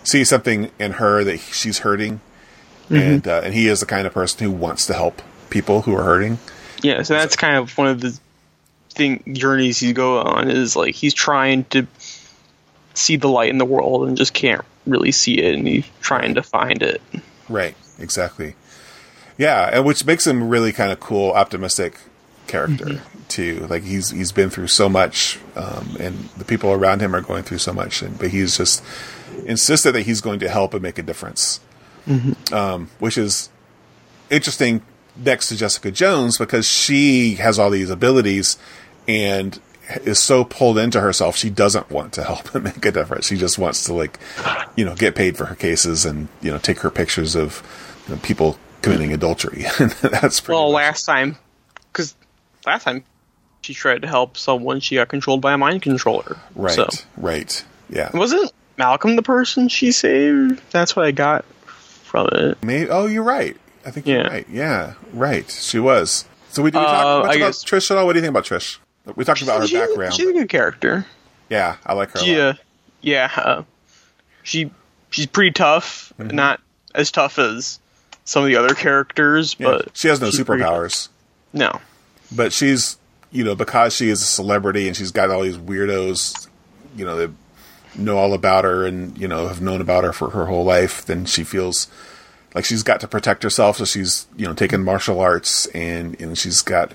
sees 0.03 0.29
something 0.29 0.71
in 0.79 0.93
her 0.93 1.23
that 1.23 1.39
she's 1.39 1.79
hurting, 1.79 2.21
and 2.89 3.27
uh, 3.27 3.41
and 3.43 3.53
he 3.53 3.67
is 3.67 3.81
the 3.81 3.85
kind 3.85 4.07
of 4.07 4.13
person 4.13 4.45
who 4.45 4.51
wants 4.51 4.85
to 4.87 4.93
help 4.93 5.21
people 5.51 5.83
who 5.83 5.95
are 5.95 6.03
hurting. 6.03 6.39
Yeah, 6.81 7.03
so 7.03 7.13
that's 7.13 7.35
kind 7.35 7.57
of 7.57 7.77
one 7.77 7.87
of 7.87 8.01
the 8.01 8.19
thing 8.89 9.35
journeys 9.35 9.79
he's 9.79 9.93
go 9.93 10.19
on 10.19 10.49
is 10.49 10.75
like 10.75 10.95
he's 10.95 11.13
trying 11.13 11.63
to 11.65 11.85
see 12.95 13.15
the 13.15 13.29
light 13.29 13.49
in 13.49 13.59
the 13.59 13.65
world 13.65 14.07
and 14.07 14.17
just 14.17 14.33
can't 14.33 14.65
really 14.87 15.11
see 15.11 15.37
it, 15.37 15.53
and 15.53 15.67
he's 15.67 15.85
trying 16.01 16.33
to 16.35 16.41
find 16.43 16.81
it. 16.81 17.01
Right. 17.47 17.75
Exactly. 17.99 18.55
Yeah, 19.37 19.69
and 19.71 19.85
which 19.85 20.05
makes 20.05 20.27
him 20.27 20.49
really 20.49 20.71
kind 20.71 20.91
of 20.91 20.99
cool, 20.99 21.31
optimistic 21.31 21.99
character 22.47 23.01
too. 23.27 23.65
Like 23.69 23.83
he's 23.83 24.09
he's 24.09 24.31
been 24.31 24.49
through 24.49 24.67
so 24.67 24.89
much, 24.89 25.39
um, 25.55 25.95
and 25.99 26.29
the 26.37 26.45
people 26.45 26.71
around 26.71 27.01
him 27.01 27.15
are 27.15 27.21
going 27.21 27.43
through 27.43 27.59
so 27.59 27.73
much, 27.73 28.01
and 28.01 28.17
but 28.19 28.29
he's 28.29 28.57
just 28.57 28.83
insisted 29.45 29.93
that 29.93 30.03
he's 30.03 30.21
going 30.21 30.39
to 30.39 30.49
help 30.49 30.73
and 30.73 30.83
make 30.83 30.97
a 30.97 31.03
difference, 31.03 31.59
um, 32.51 32.89
which 32.99 33.17
is 33.17 33.49
interesting. 34.29 34.81
Next 35.17 35.49
to 35.49 35.57
Jessica 35.57 35.91
Jones 35.91 36.37
because 36.37 36.67
she 36.67 37.35
has 37.35 37.59
all 37.59 37.69
these 37.69 37.89
abilities 37.89 38.57
and 39.07 39.59
is 40.05 40.19
so 40.19 40.45
pulled 40.45 40.77
into 40.77 41.01
herself 41.01 41.35
she 41.35 41.49
doesn't 41.49 41.89
want 41.89 42.13
to 42.13 42.23
help 42.31 42.53
and 42.55 42.63
make 42.63 42.85
a 42.85 42.91
difference. 42.91 43.27
She 43.27 43.35
just 43.37 43.59
wants 43.59 43.83
to 43.85 43.93
like, 43.93 44.19
you 44.75 44.85
know, 44.85 44.95
get 44.95 45.15
paid 45.15 45.35
for 45.37 45.45
her 45.45 45.55
cases 45.55 46.05
and 46.05 46.27
you 46.41 46.49
know 46.51 46.57
take 46.57 46.79
her 46.79 46.89
pictures 46.89 47.35
of 47.35 47.61
you 48.07 48.15
know, 48.15 48.21
people 48.21 48.57
committing 48.81 49.11
adultery. 49.13 49.63
That's 50.01 50.39
pretty. 50.39 50.55
Well, 50.57 50.71
much- 50.71 50.79
last 50.81 51.03
time, 51.05 51.37
because 51.91 52.15
last 52.65 52.83
time 52.83 53.03
she 53.61 53.73
tried 53.73 54.01
to 54.03 54.07
help 54.07 54.37
someone, 54.37 54.79
she 54.79 54.95
got 54.95 55.09
controlled 55.09 55.41
by 55.41 55.53
a 55.53 55.57
mind 55.57 55.81
controller. 55.81 56.37
right, 56.55 56.73
So 56.73 56.87
right, 57.17 57.63
yeah. 57.89 58.09
wasn't 58.13 58.51
Malcolm 58.77 59.15
the 59.17 59.21
person 59.23 59.67
she 59.67 59.91
saved? 59.91 60.61
That's 60.71 60.95
what 60.95 61.05
I 61.05 61.11
got 61.11 61.43
from 61.65 62.29
it. 62.31 62.63
Maybe. 62.63 62.89
Oh, 62.89 63.05
you're 63.07 63.23
right. 63.23 63.57
I 63.85 63.91
think 63.91 64.07
you're 64.07 64.21
Yeah. 64.21 64.27
right. 64.27 64.47
Yeah, 64.49 64.93
right. 65.13 65.49
She 65.49 65.79
was. 65.79 66.25
So 66.49 66.61
we 66.61 66.71
did 66.71 66.79
we 66.79 66.85
Uh, 66.85 66.91
talk 66.91 67.25
much 67.25 67.33
I 67.33 67.35
about 67.37 67.47
guess- 67.47 67.63
Trish 67.63 67.91
at 67.91 67.97
all? 67.97 68.05
What 68.05 68.13
do 68.13 68.19
you 68.19 68.23
think 68.23 68.31
about 68.31 68.45
Trish? 68.45 68.77
We 69.15 69.25
talked 69.25 69.41
about 69.41 69.61
her 69.61 69.67
She's- 69.67 69.87
background. 69.87 70.13
She's 70.13 70.27
a 70.29 70.33
good 70.33 70.49
character. 70.49 71.05
yeah, 71.49 71.75
I 71.85 71.93
like 71.93 72.11
her. 72.11 72.19
a 72.19 72.21
lot. 72.21 72.27
Yeah, 72.29 72.53
yeah. 73.01 73.29
Uh, 73.35 73.63
she 74.43 74.71
she's 75.09 75.25
pretty 75.27 75.51
tough. 75.51 76.13
Mm-hmm. 76.19 76.35
Not 76.35 76.59
as 76.93 77.09
tough 77.11 77.39
as 77.39 77.79
some 78.25 78.43
of 78.43 78.47
the 78.47 78.55
other 78.57 78.75
characters, 78.75 79.55
Yeah. 79.57 79.67
but 79.67 79.97
she 79.97 80.07
has 80.09 80.21
no 80.21 80.29
she's 80.29 80.39
superpowers. 80.41 81.07
No. 81.53 81.79
but 82.31 82.53
she's 82.53 82.97
you 83.31 83.43
know 83.43 83.55
because 83.55 83.93
she 83.95 84.09
is 84.09 84.21
a 84.21 84.25
celebrity 84.25 84.87
and 84.87 84.95
she's 84.95 85.11
got 85.11 85.29
all 85.29 85.41
these 85.41 85.57
weirdos 85.57 86.47
you 86.95 87.03
know 87.05 87.17
that 87.17 87.29
know 87.95 88.17
all 88.17 88.33
about 88.33 88.63
her 88.63 88.85
and 88.85 89.17
you 89.17 89.27
know 89.27 89.47
have 89.49 89.61
known 89.61 89.81
about 89.81 90.03
her 90.05 90.13
for 90.13 90.29
her 90.29 90.45
whole 90.45 90.63
life 90.63 91.05
then 91.05 91.25
she 91.25 91.43
feels 91.43 91.87
like 92.53 92.65
she's 92.65 92.83
got 92.83 92.99
to 93.01 93.07
protect 93.07 93.43
herself 93.43 93.77
so 93.77 93.85
she's 93.85 94.27
you 94.35 94.45
know 94.45 94.53
taken 94.53 94.83
martial 94.83 95.19
arts 95.19 95.65
and 95.67 96.19
and 96.21 96.37
she's 96.37 96.61
got 96.61 96.93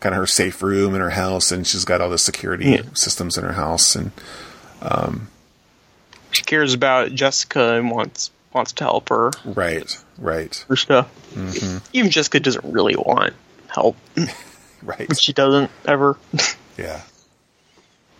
kind 0.00 0.14
of 0.14 0.18
her 0.20 0.26
safe 0.26 0.62
room 0.62 0.94
in 0.94 1.00
her 1.00 1.10
house 1.10 1.52
and 1.52 1.66
she's 1.66 1.84
got 1.84 2.00
all 2.00 2.10
the 2.10 2.18
security 2.18 2.70
Yeah. 2.70 2.82
systems 2.94 3.36
in 3.38 3.44
her 3.44 3.52
house 3.52 3.94
and 3.96 4.10
um, 4.82 5.28
She 6.32 6.42
cares 6.42 6.74
about 6.74 7.12
Jessica 7.12 7.74
and 7.74 7.90
wants 7.90 8.30
wants 8.52 8.72
to 8.74 8.84
help 8.84 9.08
her 9.10 9.30
right 9.44 9.96
right 10.18 10.64
her 10.68 10.76
stuff. 10.76 11.08
Mm-hmm. 11.34 11.78
Even 11.92 12.10
Jessica 12.10 12.40
doesn't 12.40 12.64
really 12.72 12.96
want 12.96 13.32
help. 13.68 13.96
right 14.82 15.16
She 15.16 15.32
doesn't 15.32 15.70
ever. 15.86 16.16
Yeah. 16.76 17.00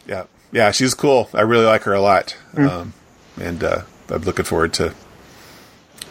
Yeah. 0.06 0.24
Yeah, 0.52 0.70
she's 0.70 0.94
cool. 0.94 1.28
I 1.34 1.40
really 1.42 1.64
like 1.64 1.82
her 1.84 1.92
a 1.94 2.00
lot. 2.00 2.36
Um, 2.56 2.92
and 3.40 3.62
uh, 3.64 3.82
I'm 4.10 4.22
looking 4.22 4.44
forward 4.44 4.72
to 4.74 4.94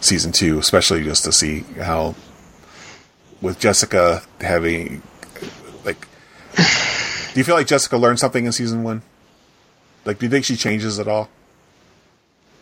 season 0.02 0.32
two, 0.32 0.58
especially 0.58 1.02
just 1.04 1.24
to 1.24 1.32
see 1.32 1.60
how, 1.78 2.14
with 3.40 3.58
Jessica 3.58 4.22
having, 4.40 5.02
like, 5.84 6.06
Do 6.56 7.40
you 7.40 7.44
feel 7.44 7.54
like 7.54 7.66
Jessica 7.66 7.96
learned 7.96 8.18
something 8.18 8.44
in 8.44 8.52
season 8.52 8.82
one? 8.84 9.00
Like, 10.04 10.18
do 10.18 10.26
you 10.26 10.30
think 10.30 10.44
she 10.44 10.56
changes 10.56 10.98
at 10.98 11.08
all? 11.08 11.30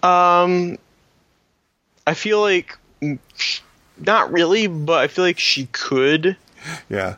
Um, 0.03 0.79
I 2.07 2.15
feel 2.15 2.41
like 2.41 2.79
mm, 3.03 3.19
not 3.99 4.33
really, 4.33 4.67
but 4.69 5.01
I 5.01 5.09
feel 5.09 5.25
like 5.25 5.39
she 5.39 5.67
could, 5.67 6.37
Yeah. 6.89 7.17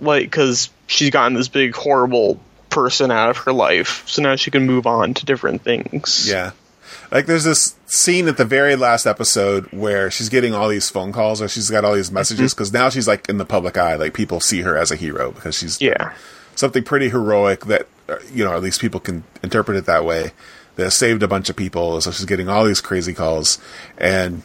like, 0.00 0.24
because 0.24 0.70
she's 0.86 1.10
gotten 1.10 1.34
this 1.34 1.48
big 1.48 1.74
horrible 1.74 2.40
person 2.70 3.10
out 3.10 3.30
of 3.30 3.36
her 3.38 3.52
life, 3.52 4.04
so 4.08 4.22
now 4.22 4.36
she 4.36 4.50
can 4.50 4.66
move 4.66 4.86
on 4.86 5.14
to 5.14 5.26
different 5.26 5.62
things. 5.62 6.28
Yeah. 6.28 6.52
Like 7.10 7.26
there's 7.26 7.44
this 7.44 7.74
scene 7.86 8.28
at 8.28 8.36
the 8.36 8.44
very 8.44 8.76
last 8.76 9.06
episode 9.06 9.66
where 9.72 10.10
she's 10.10 10.28
getting 10.28 10.52
all 10.54 10.68
these 10.68 10.90
phone 10.90 11.10
calls 11.12 11.40
or 11.40 11.48
she's 11.48 11.70
got 11.70 11.84
all 11.84 11.94
these 11.94 12.12
messages 12.12 12.52
because 12.54 12.72
now 12.72 12.90
she's 12.90 13.08
like 13.08 13.28
in 13.28 13.38
the 13.38 13.46
public 13.46 13.78
eye. 13.78 13.94
Like 13.96 14.12
people 14.14 14.40
see 14.40 14.60
her 14.60 14.76
as 14.76 14.90
a 14.90 14.96
hero 14.96 15.30
because 15.32 15.56
she's 15.56 15.80
Yeah. 15.80 16.12
something 16.54 16.82
pretty 16.84 17.08
heroic 17.08 17.64
that, 17.66 17.86
uh, 18.10 18.16
you 18.32 18.44
know, 18.44 18.54
at 18.54 18.62
least 18.62 18.80
people 18.80 19.00
can 19.00 19.24
interpret 19.42 19.76
it 19.78 19.86
that 19.86 20.04
way. 20.04 20.32
That 20.76 20.90
saved 20.92 21.22
a 21.22 21.28
bunch 21.28 21.48
of 21.48 21.56
people. 21.56 22.00
So 22.02 22.10
she's 22.10 22.26
getting 22.26 22.48
all 22.48 22.64
these 22.64 22.80
crazy 22.82 23.14
calls 23.14 23.58
and, 23.96 24.42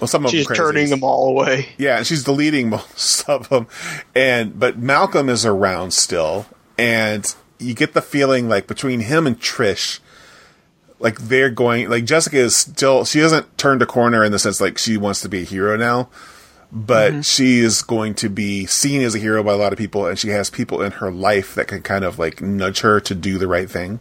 well, 0.00 0.08
some 0.08 0.24
of 0.26 0.30
She's 0.30 0.44
them 0.46 0.56
crazy. 0.56 0.62
turning 0.62 0.90
them 0.90 1.02
all 1.04 1.28
away. 1.30 1.68
Yeah, 1.78 1.96
and 1.98 2.06
she's 2.06 2.24
deleting 2.24 2.68
most 2.70 3.26
of 3.28 3.48
them. 3.48 3.66
And 4.14 4.58
but 4.58 4.76
Malcolm 4.76 5.28
is 5.30 5.46
around 5.46 5.92
still, 5.94 6.44
and 6.76 7.32
you 7.58 7.72
get 7.74 7.94
the 7.94 8.02
feeling 8.02 8.48
like 8.48 8.66
between 8.66 9.00
him 9.00 9.26
and 9.26 9.40
Trish, 9.40 10.00
like 10.98 11.18
they're 11.18 11.50
going 11.50 11.88
like 11.90 12.04
Jessica 12.04 12.38
is 12.38 12.56
still 12.56 13.04
she 13.04 13.18
hasn't 13.18 13.58
turned 13.58 13.82
a 13.82 13.86
corner 13.86 14.24
in 14.24 14.32
the 14.32 14.38
sense 14.38 14.60
like 14.60 14.78
she 14.78 14.96
wants 14.96 15.20
to 15.22 15.28
be 15.28 15.42
a 15.42 15.44
hero 15.44 15.76
now, 15.76 16.08
but 16.72 17.24
she 17.24 17.58
is 17.58 17.82
going 17.82 18.14
to 18.14 18.28
be 18.28 18.66
seen 18.66 19.02
as 19.02 19.14
a 19.14 19.18
hero 19.18 19.42
by 19.42 19.52
a 19.52 19.56
lot 19.56 19.72
of 19.72 19.78
people, 19.78 20.06
and 20.06 20.18
she 20.18 20.28
has 20.28 20.50
people 20.50 20.82
in 20.82 20.92
her 20.92 21.10
life 21.10 21.54
that 21.54 21.68
can 21.68 21.82
kind 21.82 22.04
of 22.04 22.18
like 22.18 22.40
nudge 22.40 22.80
her 22.80 23.00
to 23.00 23.14
do 23.14 23.38
the 23.38 23.48
right 23.48 23.70
thing. 23.70 24.00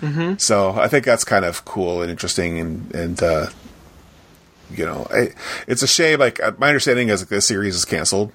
Mm-hmm. 0.00 0.34
So 0.38 0.72
I 0.72 0.88
think 0.88 1.04
that's 1.04 1.24
kind 1.24 1.44
of 1.44 1.64
cool 1.64 2.02
and 2.02 2.10
interesting, 2.10 2.58
and 2.58 2.94
and 2.94 3.22
uh, 3.22 3.46
you 4.70 4.84
know, 4.84 5.06
I, 5.10 5.30
it's 5.66 5.82
a 5.82 5.86
shame. 5.86 6.18
Like 6.18 6.42
uh, 6.42 6.52
my 6.58 6.68
understanding 6.68 7.08
is 7.08 7.20
that 7.20 7.30
this 7.30 7.46
series 7.46 7.76
is 7.76 7.84
canceled 7.84 8.32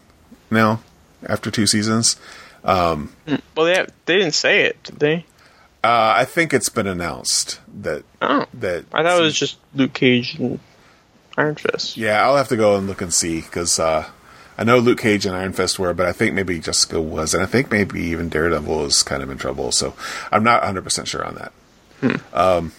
now 0.50 0.82
after 1.27 1.51
two 1.51 1.68
seasons. 1.68 2.15
Um, 2.63 3.13
Well, 3.56 3.65
they 3.65 3.86
they 4.06 4.18
didn't 4.18 4.36
say 4.36 4.62
it, 4.62 4.82
did 4.84 5.00
they? 5.00 5.25
Uh, 5.83 6.13
I 6.17 6.25
think 6.25 6.53
it's 6.53 6.69
been 6.69 6.88
announced 6.88 7.59
that 7.81 8.03
Oh, 8.21 8.45
that 8.55 8.86
I 8.93 9.01
thought 9.03 9.19
it 9.19 9.24
was 9.24 9.38
just 9.38 9.57
Luke 9.74 9.93
Cage 9.93 10.36
and 10.36 10.59
Iron 11.38 11.55
Fist. 11.55 11.95
yeah. 11.95 12.21
I'll 12.24 12.36
have 12.36 12.50
to 12.50 12.57
go 12.57 12.75
and 12.75 12.86
look 12.88 13.01
and 13.01 13.13
see 13.13 13.39
because 13.39 13.79
uh, 13.79 14.05
I 14.57 14.63
know 14.65 14.79
Luke 14.79 15.00
Cage 15.00 15.25
and 15.25 15.33
Iron 15.36 15.53
Fist 15.53 15.79
were, 15.79 15.93
but 15.93 16.05
I 16.05 16.12
think 16.12 16.33
maybe 16.36 16.59
Jessica 16.59 17.00
was, 17.01 17.33
and 17.33 17.41
I 17.41 17.45
think 17.45 17.71
maybe 17.71 18.01
even 18.01 18.27
Daredevil 18.27 18.86
is 18.88 19.03
kind 19.03 19.24
of 19.24 19.29
in 19.29 19.38
trouble. 19.38 19.71
So 19.71 19.93
I'm 20.33 20.43
not 20.43 20.62
100 20.63 20.83
percent 20.83 21.07
sure 21.07 21.24
on 21.24 21.36
that. 21.36 21.53
Um, 22.33 22.65
in 22.65 22.71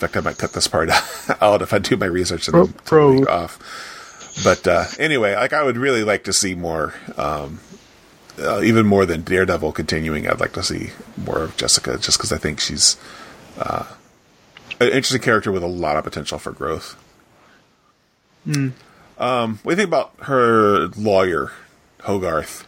fact, 0.00 0.16
I 0.16 0.20
might 0.20 0.38
cut 0.38 0.52
this 0.54 0.66
part 0.68 0.88
out 1.42 1.60
if 1.62 1.72
I 1.74 1.78
do 1.78 1.96
my 1.98 2.06
research 2.06 2.48
and 2.48 2.52
Pro- 2.54 2.64
then 2.66 2.74
totally 2.86 3.24
pro. 3.24 3.34
off. 3.34 4.42
But 4.44 4.66
uh, 4.66 4.84
anyway, 4.98 5.34
like 5.34 5.52
I 5.52 5.62
would 5.62 5.76
really 5.78 6.04
like 6.04 6.24
to 6.24 6.32
see 6.32 6.54
more, 6.54 6.94
um, 7.18 7.60
uh, 8.38 8.60
even 8.62 8.86
more 8.86 9.06
than 9.06 9.22
Daredevil 9.22 9.72
continuing. 9.72 10.28
I'd 10.28 10.40
like 10.40 10.52
to 10.52 10.62
see 10.62 10.90
more 11.16 11.44
of 11.44 11.56
Jessica, 11.56 11.98
just 11.98 12.18
because 12.18 12.32
I 12.32 12.38
think 12.38 12.60
she's 12.60 12.96
uh, 13.58 13.84
an 14.80 14.88
interesting 14.88 15.22
character 15.22 15.50
with 15.52 15.62
a 15.62 15.68
lot 15.68 15.96
of 15.96 16.04
potential 16.04 16.38
for 16.38 16.52
growth. 16.52 16.96
Um, 18.48 19.58
what 19.62 19.62
do 19.64 19.70
you 19.70 19.76
think 19.76 19.88
about 19.88 20.12
her 20.20 20.88
lawyer, 20.96 21.52
Hogarth? 22.00 22.66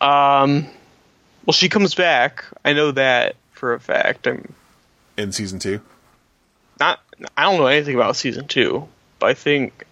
Um, 0.00 0.66
well, 1.44 1.52
she 1.52 1.68
comes 1.68 1.94
back. 1.94 2.44
I 2.64 2.72
know 2.74 2.92
that 2.92 3.36
for 3.52 3.74
a 3.74 3.80
fact. 3.80 4.26
I'm 4.26 4.54
in 5.16 5.32
season 5.32 5.58
two? 5.58 5.80
not. 6.78 7.00
I 7.36 7.44
don't 7.44 7.58
know 7.58 7.66
anything 7.66 7.94
about 7.94 8.16
season 8.16 8.48
two, 8.48 8.88
but 9.18 9.26
I 9.26 9.34
think 9.34 9.84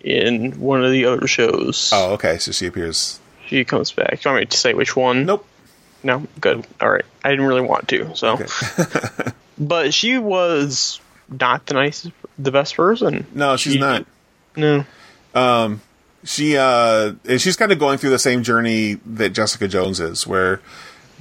in 0.00 0.60
one 0.60 0.84
of 0.84 0.90
the 0.90 1.06
other 1.06 1.26
shows 1.26 1.90
Oh, 1.94 2.12
okay. 2.14 2.36
So 2.38 2.52
she 2.52 2.66
appears. 2.66 3.18
She 3.46 3.64
comes 3.64 3.92
back. 3.92 4.20
Do 4.20 4.28
you 4.28 4.34
want 4.34 4.42
me 4.42 4.46
to 4.46 4.56
say 4.56 4.74
which 4.74 4.94
one? 4.96 5.26
Nope. 5.26 5.46
No, 6.02 6.22
good. 6.40 6.66
All 6.80 6.90
right. 6.90 7.04
I 7.24 7.30
didn't 7.30 7.46
really 7.46 7.62
want 7.62 7.88
to. 7.88 8.14
So, 8.14 8.34
Okay. 8.34 8.46
but 9.58 9.94
she 9.94 10.18
was 10.18 11.00
not 11.28 11.64
the 11.66 11.74
nicest, 11.74 12.12
the 12.38 12.50
best 12.50 12.76
person. 12.76 13.26
No, 13.34 13.56
she's 13.56 13.74
She- 13.74 13.78
not. 13.80 14.04
No. 14.56 14.84
Um, 15.34 15.80
She 16.24 16.56
uh, 16.56 17.12
and 17.26 17.40
she's 17.40 17.56
kind 17.56 17.70
of 17.72 17.78
going 17.78 17.98
through 17.98 18.10
the 18.10 18.18
same 18.18 18.42
journey 18.42 18.94
that 19.06 19.30
Jessica 19.30 19.66
Jones 19.68 20.00
is, 20.00 20.26
where 20.26 20.60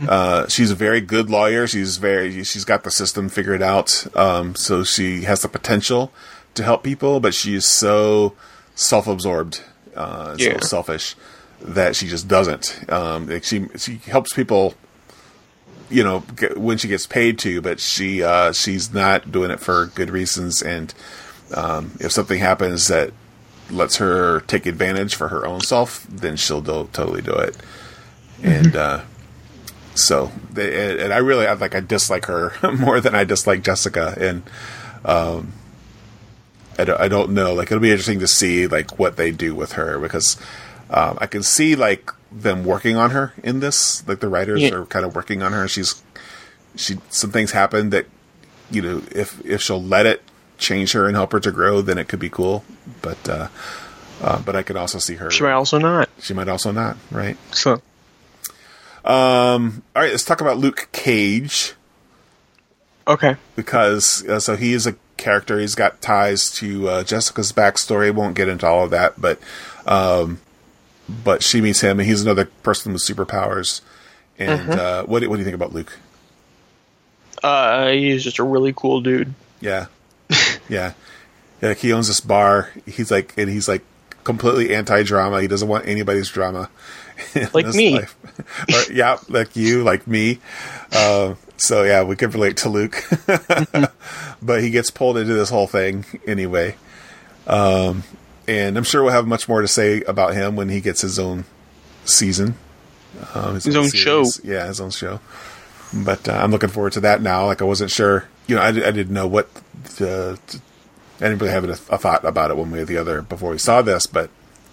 uh, 0.07 0.47
she's 0.47 0.71
a 0.71 0.75
very 0.75 1.01
good 1.01 1.29
lawyer. 1.29 1.67
She's 1.67 1.97
very 1.97 2.43
she's 2.45 2.63
got 2.63 2.83
the 2.83 2.91
system 2.91 3.27
figured 3.29 3.61
out. 3.61 4.05
Um, 4.15 4.55
so 4.55 4.83
she 4.83 5.23
has 5.23 5.41
the 5.41 5.49
potential 5.49 6.11
to 6.55 6.63
help 6.63 6.83
people, 6.83 7.19
but 7.19 7.33
she's 7.33 7.65
so 7.67 8.33
self-absorbed, 8.75 9.61
uh, 9.95 10.35
Yeah. 10.37 10.59
so 10.61 10.67
selfish 10.67 11.15
that 11.63 11.95
she 11.95 12.07
just 12.07 12.27
doesn't. 12.27 12.91
Um, 12.91 13.27
like 13.27 13.43
she 13.43 13.67
she 13.77 13.95
helps 13.97 14.33
people 14.33 14.75
you 15.89 16.03
know 16.03 16.21
get, 16.35 16.57
when 16.57 16.77
she 16.77 16.87
gets 16.87 17.07
paid 17.07 17.39
to, 17.39 17.61
but 17.61 17.79
she 17.79 18.23
uh, 18.23 18.51
she's 18.51 18.93
not 18.93 19.31
doing 19.31 19.51
it 19.51 19.59
for 19.59 19.87
good 19.87 20.09
reasons. 20.09 20.61
And 20.61 20.93
um, 21.55 21.91
if 21.99 22.11
something 22.11 22.39
happens 22.39 22.87
that 22.87 23.11
lets 23.69 23.97
her 23.97 24.41
take 24.41 24.65
advantage 24.65 25.15
for 25.15 25.29
her 25.29 25.45
own 25.45 25.61
self, 25.61 26.05
then 26.07 26.35
she'll 26.35 26.61
do, 26.61 26.89
totally 26.91 27.21
do 27.21 27.33
it. 27.33 27.57
And 28.41 28.75
uh, 28.75 29.01
so, 29.95 30.31
they, 30.51 30.91
and, 30.91 30.99
and 30.99 31.13
I 31.13 31.17
really 31.17 31.47
I 31.47 31.53
like 31.53 31.75
I 31.75 31.79
dislike 31.79 32.25
her 32.25 32.53
more 32.77 32.99
than 32.99 33.15
I 33.15 33.23
dislike 33.23 33.63
Jessica. 33.63 34.15
And 34.19 34.43
um, 35.05 35.53
I 36.77 36.85
don't, 36.85 36.99
I 36.99 37.07
don't 37.07 37.31
know. 37.31 37.53
Like 37.53 37.67
it'll 37.67 37.79
be 37.79 37.91
interesting 37.91 38.19
to 38.19 38.27
see 38.27 38.67
like 38.67 38.99
what 38.99 39.15
they 39.15 39.31
do 39.31 39.55
with 39.55 39.73
her 39.73 39.99
because 39.99 40.37
um, 40.93 41.17
I 41.19 41.25
can 41.27 41.43
see 41.43 41.75
like 41.75 42.11
them 42.31 42.63
working 42.63 42.95
on 42.95 43.11
her 43.11 43.33
in 43.43 43.59
this. 43.59 44.07
Like 44.07 44.19
the 44.19 44.29
writers 44.29 44.61
Yeah. 44.61 44.73
are 44.75 44.85
kind 44.85 45.05
of 45.05 45.15
working 45.15 45.41
on 45.41 45.51
her. 45.53 45.67
She's 45.67 46.01
she 46.75 46.97
some 47.09 47.31
things 47.31 47.51
happen 47.51 47.89
that 47.91 48.05
you 48.71 48.81
know 48.81 49.01
if 49.11 49.43
if 49.45 49.61
she'll 49.61 49.81
let 49.83 50.05
it 50.05 50.21
change 50.57 50.91
her 50.93 51.07
and 51.07 51.15
help 51.15 51.31
her 51.31 51.39
to 51.39 51.51
grow, 51.51 51.81
then 51.81 51.97
it 51.97 52.07
could 52.07 52.19
be 52.19 52.29
cool. 52.29 52.63
But 53.01 53.27
uh, 53.27 53.47
uh, 54.21 54.41
but 54.41 54.55
I 54.55 54.63
could 54.63 54.77
also 54.77 54.99
see 54.99 55.15
her. 55.15 55.29
She 55.31 55.43
might 55.43 55.51
also 55.53 55.77
not. 55.79 56.09
She 56.21 56.33
might 56.33 56.47
also 56.47 56.71
not. 56.71 56.97
Right. 57.11 57.37
So, 57.51 57.81
Um. 59.03 59.83
All 59.95 60.01
right. 60.03 60.11
Let's 60.11 60.23
talk 60.23 60.41
about 60.41 60.57
Luke 60.57 60.87
Cage 60.91 61.73
okay. 63.07 63.35
because 63.55 64.25
uh, 64.27 64.39
so 64.39 64.55
he 64.55 64.73
is 64.73 64.87
a 64.87 64.95
character. 65.17 65.59
He's 65.59 65.75
got 65.75 66.01
ties 66.01 66.49
to 66.51 66.87
uh, 66.89 67.03
Jessica's 67.03 67.51
backstory. 67.51 68.13
Won't 68.13 68.35
get 68.35 68.47
into 68.47 68.65
all 68.67 68.85
of 68.85 68.91
that, 68.91 69.19
but 69.19 69.39
um, 69.85 70.39
but 71.07 71.43
she 71.43 71.61
meets 71.61 71.81
him, 71.81 71.99
and 71.99 72.07
he's 72.07 72.21
another 72.21 72.45
person 72.45 72.93
with 72.93 73.01
superpowers. 73.01 73.81
And 74.39 74.71
uh, 74.71 75.03
what 75.05 75.19
do- 75.21 75.29
what 75.29 75.35
do 75.35 75.39
you 75.39 75.45
think 75.45 75.55
about 75.55 75.73
Luke? 75.73 75.97
Uh, 77.43 77.89
he's 77.89 78.23
just 78.23 78.39
a 78.39 78.43
really 78.43 78.73
cool 78.75 79.01
dude. 79.01 79.33
Yeah, 79.61 79.87
yeah. 80.69 80.93
Yeah, 81.61 81.69
like 81.69 81.77
he 81.77 81.93
owns 81.93 82.07
this 82.07 82.19
bar. 82.19 82.71
He's 82.85 83.09
like, 83.11 83.33
and 83.37 83.49
he's 83.49 83.67
like 83.67 83.83
completely 84.23 84.73
anti-drama. 84.75 85.41
He 85.41 85.47
doesn't 85.47 85.67
want 85.67 85.87
anybody's 85.87 86.29
drama. 86.29 86.69
Like 87.53 87.67
me. 87.67 87.99
Or- 87.99 88.07
yeah, 88.91 89.17
like 89.29 89.55
you, 89.55 89.83
like 89.83 90.07
me. 90.07 90.39
Uh, 90.91 91.35
so 91.57 91.83
yeah, 91.83 92.03
we 92.03 92.15
can 92.15 92.31
relate 92.31 92.57
to 92.57 92.69
Luke, 92.69 93.01
but 94.41 94.61
he 94.63 94.71
gets 94.71 94.89
pulled 94.91 95.17
into 95.17 95.33
this 95.33 95.49
whole 95.49 95.67
thing 95.67 96.05
anyway. 96.27 96.75
Um, 97.47 98.03
and 98.47 98.77
I'm 98.77 98.83
sure 98.83 99.03
we'll 99.03 99.13
have 99.13 99.27
much 99.27 99.47
more 99.47 99.61
to 99.61 99.67
say 99.67 100.01
about 100.03 100.33
him 100.33 100.55
when 100.55 100.69
he 100.69 100.81
gets 100.81 101.01
his 101.01 101.19
own 101.19 101.45
season, 102.05 102.55
um, 103.33 103.55
His 103.55 103.75
own 103.75 103.89
show. 103.89 104.25
Yeah, 104.43 104.67
his 104.67 104.81
own 104.81 104.91
show. 104.91 105.19
But 105.93 106.27
uh, 106.27 106.33
I'm 106.33 106.51
looking 106.51 106.69
forward 106.69 106.93
to 106.93 107.01
that 107.01 107.21
now. 107.21 107.45
Like 107.45 107.61
I 107.61 107.65
wasn't 107.65 107.91
sure, 107.91 108.27
you 108.47 108.55
know, 108.55 108.61
I, 108.61 108.69
I 108.69 108.71
didn't 108.91 109.11
know 109.13 109.27
what 109.27 109.53
the. 109.97 110.39
I 111.19 111.27
didn't 111.27 111.39
really 111.39 111.53
have 111.53 111.63
a, 111.65 111.71
a 111.93 111.97
thought 111.97 112.25
about 112.25 112.49
it 112.49 112.57
one 112.57 112.71
way 112.71 112.79
or 112.79 112.85
the 112.85 112.97
other 112.97 113.21
before 113.21 113.51
we 113.51 113.57
saw 113.59 113.81
this, 113.81 114.07
but 114.07 114.29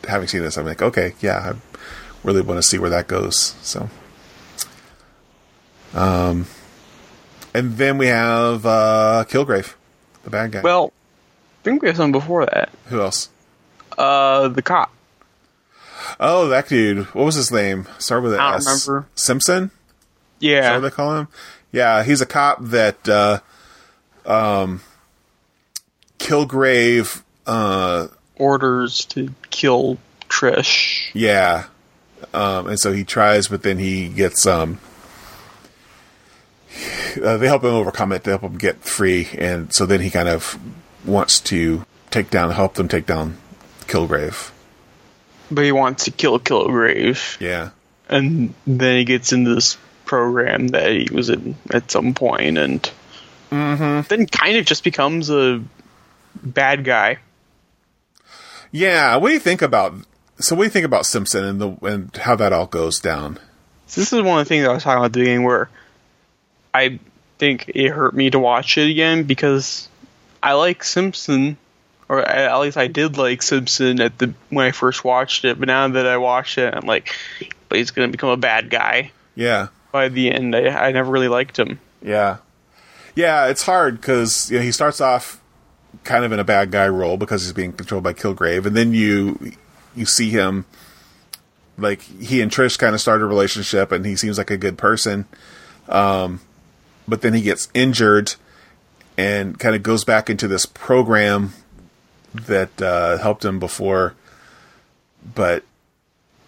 having 0.08 0.26
seen 0.26 0.40
this, 0.42 0.56
I'm 0.56 0.64
like, 0.64 0.82
okay, 0.82 1.14
yeah, 1.20 1.52
I 1.52 1.78
really 2.24 2.40
want 2.40 2.58
to 2.58 2.62
see 2.62 2.78
where 2.78 2.90
that 2.90 3.06
goes. 3.06 3.54
So, 3.62 3.88
um, 5.94 6.46
and 7.54 7.76
then 7.76 7.98
we 7.98 8.06
have 8.06 8.64
uh, 8.64 9.24
Kilgrave, 9.28 9.74
the 10.24 10.30
bad 10.30 10.52
guy. 10.52 10.60
Well, 10.62 10.92
I 11.60 11.64
think 11.64 11.82
we 11.82 11.88
have 11.88 11.96
something 11.98 12.12
before 12.18 12.46
that. 12.46 12.70
who 12.86 13.00
else? 13.00 13.28
Uh, 14.00 14.48
the 14.48 14.62
cop. 14.62 14.90
Oh, 16.18 16.48
that 16.48 16.68
dude. 16.68 17.06
What 17.14 17.24
was 17.26 17.34
his 17.34 17.50
name? 17.52 17.86
Start 17.98 18.22
with 18.22 18.32
an 18.34 18.40
I 18.40 18.52
don't 18.52 18.66
S. 18.66 18.88
remember. 18.88 19.08
Simpson. 19.14 19.64
Is 19.64 19.70
that 19.70 20.46
Yeah. 20.46 20.72
what 20.74 20.80
they 20.80 20.90
call 20.90 21.16
him? 21.18 21.28
Yeah, 21.72 22.02
he's 22.02 22.20
a 22.20 22.26
cop 22.26 22.58
that 22.62 23.08
uh, 23.08 23.40
um, 24.26 24.80
Kilgrave. 26.18 27.22
Uh, 27.46 28.08
Orders 28.36 29.04
to 29.06 29.34
kill 29.50 29.98
Trish. 30.28 31.10
yeah, 31.14 31.64
um, 32.32 32.68
and 32.68 32.80
so 32.80 32.92
he 32.92 33.04
tries, 33.04 33.48
but 33.48 33.62
then 33.62 33.78
he 33.78 34.08
gets 34.08 34.46
um, 34.46 34.78
uh, 37.22 37.36
they 37.36 37.46
help 37.46 37.62
him 37.64 37.70
overcome 37.74 38.12
it. 38.12 38.24
They 38.24 38.30
help 38.30 38.42
him 38.42 38.56
get 38.56 38.82
free, 38.82 39.28
and 39.36 39.72
so 39.74 39.84
then 39.86 40.00
he 40.00 40.10
kind 40.10 40.28
of 40.28 40.58
wants 41.04 41.38
to 41.40 41.84
take 42.10 42.30
down, 42.30 42.50
help 42.52 42.74
them 42.74 42.88
take 42.88 43.06
down 43.06 43.36
Kilgrave. 43.90 44.50
But 45.50 45.64
he 45.64 45.72
wants 45.72 46.04
to 46.04 46.10
kill 46.10 46.38
Kilgrave. 46.38 47.40
Yeah, 47.40 47.70
and 48.08 48.54
then 48.66 48.98
he 48.98 49.04
gets 49.04 49.32
into 49.32 49.54
this 49.54 49.76
program 50.04 50.68
that 50.68 50.90
he 50.92 51.08
was 51.12 51.30
in 51.30 51.56
at 51.70 51.90
some 51.90 52.14
point, 52.14 52.58
and 52.58 52.90
mm-hmm. 53.50 54.06
then 54.08 54.26
kind 54.26 54.56
of 54.56 54.66
just 54.66 54.84
becomes 54.84 55.30
a 55.30 55.62
bad 56.42 56.84
guy. 56.84 57.18
Yeah, 58.72 59.16
what 59.16 59.28
do 59.28 59.34
you 59.34 59.40
think 59.40 59.62
about? 59.62 59.94
So, 60.38 60.54
what 60.54 60.62
do 60.62 60.66
you 60.66 60.70
think 60.70 60.86
about 60.86 61.06
Simpson 61.06 61.44
and 61.44 61.60
the 61.60 61.70
and 61.82 62.16
how 62.16 62.36
that 62.36 62.52
all 62.52 62.66
goes 62.66 63.00
down? 63.00 63.38
This 63.86 64.12
is 64.12 64.22
one 64.22 64.40
of 64.40 64.46
the 64.46 64.48
things 64.48 64.66
I 64.66 64.72
was 64.72 64.84
talking 64.84 64.98
about 64.98 65.06
at 65.06 65.12
the 65.12 65.20
beginning, 65.20 65.44
where 65.44 65.68
I 66.72 67.00
think 67.38 67.70
it 67.74 67.88
hurt 67.88 68.14
me 68.14 68.30
to 68.30 68.38
watch 68.38 68.78
it 68.78 68.88
again 68.88 69.24
because 69.24 69.88
I 70.42 70.52
like 70.52 70.84
Simpson, 70.84 71.56
or 72.10 72.22
at 72.22 72.58
least 72.58 72.76
I 72.76 72.88
did 72.88 73.16
like 73.16 73.40
Simpson 73.40 74.00
at 74.00 74.18
the 74.18 74.34
when 74.48 74.66
I 74.66 74.72
first 74.72 75.04
watched 75.04 75.44
it. 75.44 75.60
But 75.60 75.68
now 75.68 75.86
that 75.86 76.08
I 76.08 76.16
watched 76.16 76.58
it, 76.58 76.74
I'm 76.74 76.84
like, 76.84 77.14
but 77.68 77.78
he's 77.78 77.92
going 77.92 78.08
to 78.08 78.10
become 78.10 78.30
a 78.30 78.36
bad 78.36 78.68
guy. 78.68 79.12
Yeah. 79.36 79.68
By 79.92 80.08
the 80.08 80.32
end, 80.32 80.56
I, 80.56 80.88
I 80.88 80.90
never 80.90 81.08
really 81.08 81.28
liked 81.28 81.56
him. 81.56 81.78
Yeah. 82.02 82.38
Yeah, 83.14 83.46
it's 83.46 83.62
hard 83.62 84.00
because 84.00 84.50
you 84.50 84.58
know, 84.58 84.64
he 84.64 84.72
starts 84.72 85.00
off 85.00 85.40
kind 86.02 86.24
of 86.24 86.32
in 86.32 86.40
a 86.40 86.44
bad 86.44 86.72
guy 86.72 86.88
role 86.88 87.16
because 87.16 87.44
he's 87.44 87.52
being 87.52 87.72
controlled 87.72 88.02
by 88.02 88.12
Kilgrave, 88.12 88.66
and 88.66 88.76
then 88.76 88.92
you 88.92 89.52
you 89.94 90.04
see 90.04 90.30
him 90.30 90.64
like 91.78 92.02
he 92.02 92.40
and 92.40 92.50
Trish 92.50 92.76
kind 92.76 92.92
of 92.92 93.00
start 93.00 93.22
a 93.22 93.26
relationship, 93.26 93.92
and 93.92 94.04
he 94.04 94.16
seems 94.16 94.36
like 94.36 94.50
a 94.50 94.56
good 94.56 94.76
person. 94.76 95.26
Um, 95.88 96.40
but 97.06 97.22
then 97.22 97.34
he 97.34 97.42
gets 97.42 97.68
injured 97.72 98.34
and 99.16 99.60
kind 99.60 99.76
of 99.76 99.84
goes 99.84 100.04
back 100.04 100.28
into 100.28 100.48
this 100.48 100.66
program 100.66 101.52
that 102.34 102.80
uh, 102.80 103.18
helped 103.18 103.44
him 103.44 103.58
before, 103.58 104.14
but 105.34 105.64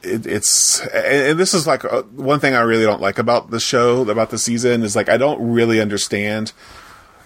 it, 0.02 0.26
it's 0.26 0.80
and, 0.86 1.38
this 1.38 1.54
is 1.54 1.66
like 1.66 1.84
uh, 1.84 2.02
one 2.02 2.40
thing 2.40 2.54
I 2.54 2.60
really 2.60 2.84
don't 2.84 3.00
like 3.00 3.18
about 3.18 3.50
the 3.50 3.60
show 3.60 4.08
about 4.08 4.30
the 4.30 4.38
season 4.38 4.82
is 4.82 4.96
like 4.96 5.08
I 5.08 5.16
don't 5.16 5.52
really 5.52 5.80
understand 5.80 6.52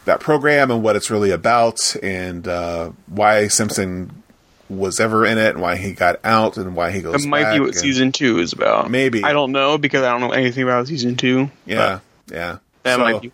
that 0.04 0.20
program 0.20 0.70
and 0.70 0.82
what 0.82 0.96
it's 0.96 1.10
really 1.10 1.30
about 1.30 1.96
and 2.02 2.46
uh, 2.46 2.90
why 3.06 3.48
Simpson 3.48 4.22
was 4.68 4.98
ever 4.98 5.24
in 5.24 5.38
it 5.38 5.50
and 5.50 5.60
why 5.60 5.76
he 5.76 5.92
got 5.92 6.18
out 6.24 6.56
and 6.56 6.74
why 6.74 6.90
he 6.90 7.00
goes. 7.00 7.24
It 7.24 7.28
might 7.28 7.52
be 7.54 7.60
what 7.60 7.74
season 7.74 8.12
two 8.12 8.38
is 8.38 8.52
about. 8.52 8.90
Maybe 8.90 9.22
I 9.22 9.32
don't 9.32 9.52
know 9.52 9.78
because 9.78 10.02
I 10.02 10.10
don't 10.10 10.20
know 10.20 10.32
anything 10.32 10.62
about 10.62 10.86
season 10.86 11.16
two. 11.16 11.50
Yeah, 11.66 12.00
yeah. 12.30 12.58
That 12.86 12.96
so 12.96 13.02
might 13.02 13.20
be. 13.20 13.32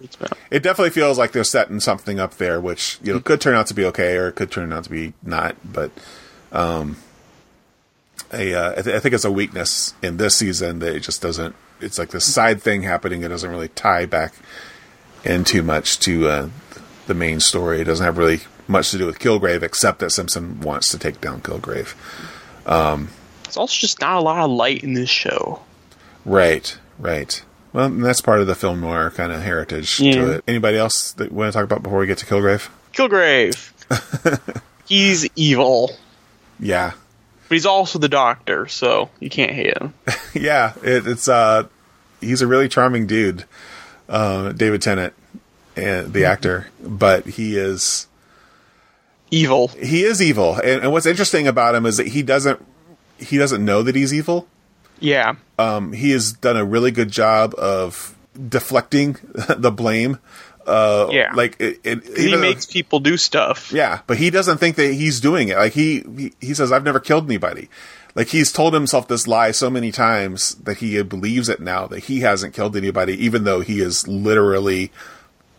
It 0.50 0.62
definitely 0.62 0.90
feels 0.90 1.18
like 1.18 1.32
they're 1.32 1.44
setting 1.44 1.78
something 1.78 2.18
up 2.18 2.38
there, 2.38 2.58
which 2.58 2.98
you 3.02 3.12
know 3.12 3.20
could 3.20 3.40
turn 3.40 3.54
out 3.54 3.66
to 3.66 3.74
be 3.74 3.84
okay 3.84 4.16
or 4.16 4.28
it 4.28 4.32
could 4.34 4.50
turn 4.50 4.72
out 4.72 4.84
to 4.84 4.90
be 4.90 5.12
not. 5.22 5.56
But 5.62 5.90
um, 6.52 6.96
a, 8.32 8.54
uh, 8.54 8.70
I, 8.72 8.82
th- 8.82 8.96
I 8.96 8.98
think 8.98 9.14
it's 9.14 9.26
a 9.26 9.30
weakness 9.30 9.92
in 10.02 10.16
this 10.16 10.36
season 10.36 10.78
that 10.78 10.96
it 10.96 11.00
just 11.00 11.20
doesn't. 11.20 11.54
It's 11.80 11.98
like 11.98 12.10
this 12.10 12.24
side 12.24 12.62
thing 12.62 12.82
happening. 12.82 13.22
It 13.22 13.28
doesn't 13.28 13.50
really 13.50 13.68
tie 13.68 14.06
back 14.06 14.32
in 15.22 15.44
too 15.44 15.62
much 15.62 15.98
to 16.00 16.28
uh, 16.28 16.48
the 17.06 17.14
main 17.14 17.40
story. 17.40 17.82
It 17.82 17.84
doesn't 17.84 18.04
have 18.04 18.16
really 18.16 18.40
much 18.68 18.90
to 18.92 18.98
do 18.98 19.04
with 19.04 19.18
Kilgrave, 19.18 19.62
except 19.62 19.98
that 19.98 20.12
Simpson 20.12 20.60
wants 20.60 20.90
to 20.92 20.98
take 20.98 21.20
down 21.20 21.42
Kilgrave. 21.42 21.94
Um, 22.66 23.10
It's 23.44 23.58
also 23.58 23.78
just 23.78 24.00
not 24.00 24.16
a 24.16 24.20
lot 24.20 24.44
of 24.44 24.50
light 24.50 24.82
in 24.82 24.94
this 24.94 25.10
show. 25.10 25.60
right, 26.24 26.78
right. 26.98 27.42
Well, 27.72 27.86
and 27.86 28.04
that's 28.04 28.20
part 28.20 28.40
of 28.40 28.46
the 28.46 28.54
film 28.54 28.80
noir 28.80 29.10
kind 29.10 29.32
of 29.32 29.40
heritage 29.42 29.98
Yeah. 30.00 30.12
to 30.14 30.30
it. 30.32 30.44
Anybody 30.46 30.76
else 30.78 31.12
that 31.12 31.32
want 31.32 31.52
to 31.52 31.56
talk 31.58 31.64
about 31.64 31.82
before 31.82 31.98
we 31.98 32.06
get 32.06 32.18
to 32.18 32.26
Kilgrave? 32.26 32.68
Kilgrave. 32.92 33.70
he's 34.86 35.28
evil, 35.36 35.92
Yeah, 36.60 36.92
but 37.48 37.54
he's 37.54 37.66
also 37.66 37.98
the 37.98 38.08
doctor, 38.08 38.66
so 38.68 39.10
you 39.20 39.28
can't 39.30 39.52
hate 39.52 39.76
him. 39.76 39.94
yeah. 40.34 40.72
It, 40.82 41.06
it's 41.06 41.28
uh, 41.28 41.64
he's 42.20 42.42
a 42.42 42.46
really 42.46 42.68
charming 42.68 43.06
dude, 43.06 43.44
uh, 44.08 44.52
David 44.52 44.80
Tennant, 44.82 45.14
and 45.76 46.12
the 46.12 46.24
actor, 46.26 46.68
but 46.82 47.26
he 47.26 47.56
is 47.58 48.06
Evil. 49.30 49.68
he 49.68 50.04
is 50.04 50.20
evil. 50.20 50.56
And, 50.56 50.82
and 50.82 50.92
what's 50.92 51.06
interesting 51.06 51.46
about 51.48 51.74
him 51.74 51.86
is 51.86 51.96
that 51.96 52.08
he 52.08 52.22
doesn't 52.22 52.62
he 53.18 53.38
doesn't 53.38 53.64
know 53.64 53.82
that 53.82 53.94
he's 53.94 54.12
evil. 54.12 54.46
Yeah. 55.02 55.34
Um, 55.58 55.92
he 55.92 56.10
has 56.12 56.32
done 56.32 56.56
a 56.56 56.64
really 56.64 56.90
good 56.90 57.10
job 57.10 57.54
of 57.58 58.14
deflecting 58.48 59.16
the 59.56 59.70
blame. 59.70 60.18
Uh, 60.66 61.08
Yeah. 61.10 61.32
like 61.34 61.56
it, 61.60 61.80
it, 61.84 62.04
He 62.04 62.26
even 62.28 62.30
though- 62.32 62.40
makes 62.40 62.66
people 62.66 63.00
do 63.00 63.16
stuff. 63.16 63.72
Yeah, 63.72 64.00
but 64.06 64.16
he 64.16 64.30
doesn't 64.30 64.58
think 64.58 64.76
that 64.76 64.92
he's 64.94 65.20
doing 65.20 65.48
it. 65.48 65.56
Like 65.56 65.72
he, 65.72 66.04
he 66.16 66.32
he 66.40 66.54
says, 66.54 66.70
"I've 66.72 66.84
never 66.84 67.00
killed 67.00 67.24
anybody." 67.26 67.68
Like 68.14 68.28
he's 68.28 68.52
told 68.52 68.74
himself 68.74 69.08
this 69.08 69.26
lie 69.26 69.50
so 69.52 69.70
many 69.70 69.90
times 69.90 70.54
that 70.56 70.76
he 70.78 71.02
believes 71.02 71.48
it 71.48 71.60
now 71.60 71.86
that 71.88 72.04
he 72.04 72.20
hasn't 72.20 72.54
killed 72.54 72.76
anybody, 72.76 73.14
even 73.24 73.44
though 73.44 73.60
he 73.60 73.80
is 73.80 74.06
literally 74.06 74.92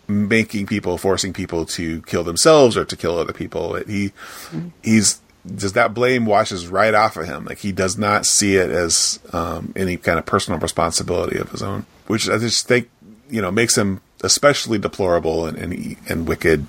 making 0.07 0.67
people, 0.67 0.97
forcing 0.97 1.33
people 1.33 1.65
to 1.65 2.01
kill 2.03 2.23
themselves 2.23 2.77
or 2.77 2.85
to 2.85 2.95
kill 2.95 3.17
other 3.17 3.33
people. 3.33 3.75
He 3.87 4.11
he's 4.83 5.19
does 5.45 5.73
that 5.73 5.93
blame 5.93 6.25
washes 6.25 6.67
right 6.67 6.93
off 6.93 7.17
of 7.17 7.25
him. 7.25 7.45
Like 7.45 7.59
he 7.59 7.71
does 7.71 7.97
not 7.97 8.25
see 8.25 8.55
it 8.55 8.69
as 8.69 9.19
um, 9.33 9.73
any 9.75 9.97
kind 9.97 10.17
of 10.19 10.25
personal 10.25 10.59
responsibility 10.59 11.37
of 11.37 11.49
his 11.51 11.61
own, 11.61 11.85
which 12.07 12.29
I 12.29 12.37
just 12.37 12.67
think 12.67 12.89
you 13.29 13.41
know 13.41 13.51
makes 13.51 13.77
him 13.77 14.01
especially 14.23 14.77
deplorable 14.77 15.45
and 15.45 15.57
and, 15.57 15.95
and 16.09 16.27
wicked. 16.27 16.65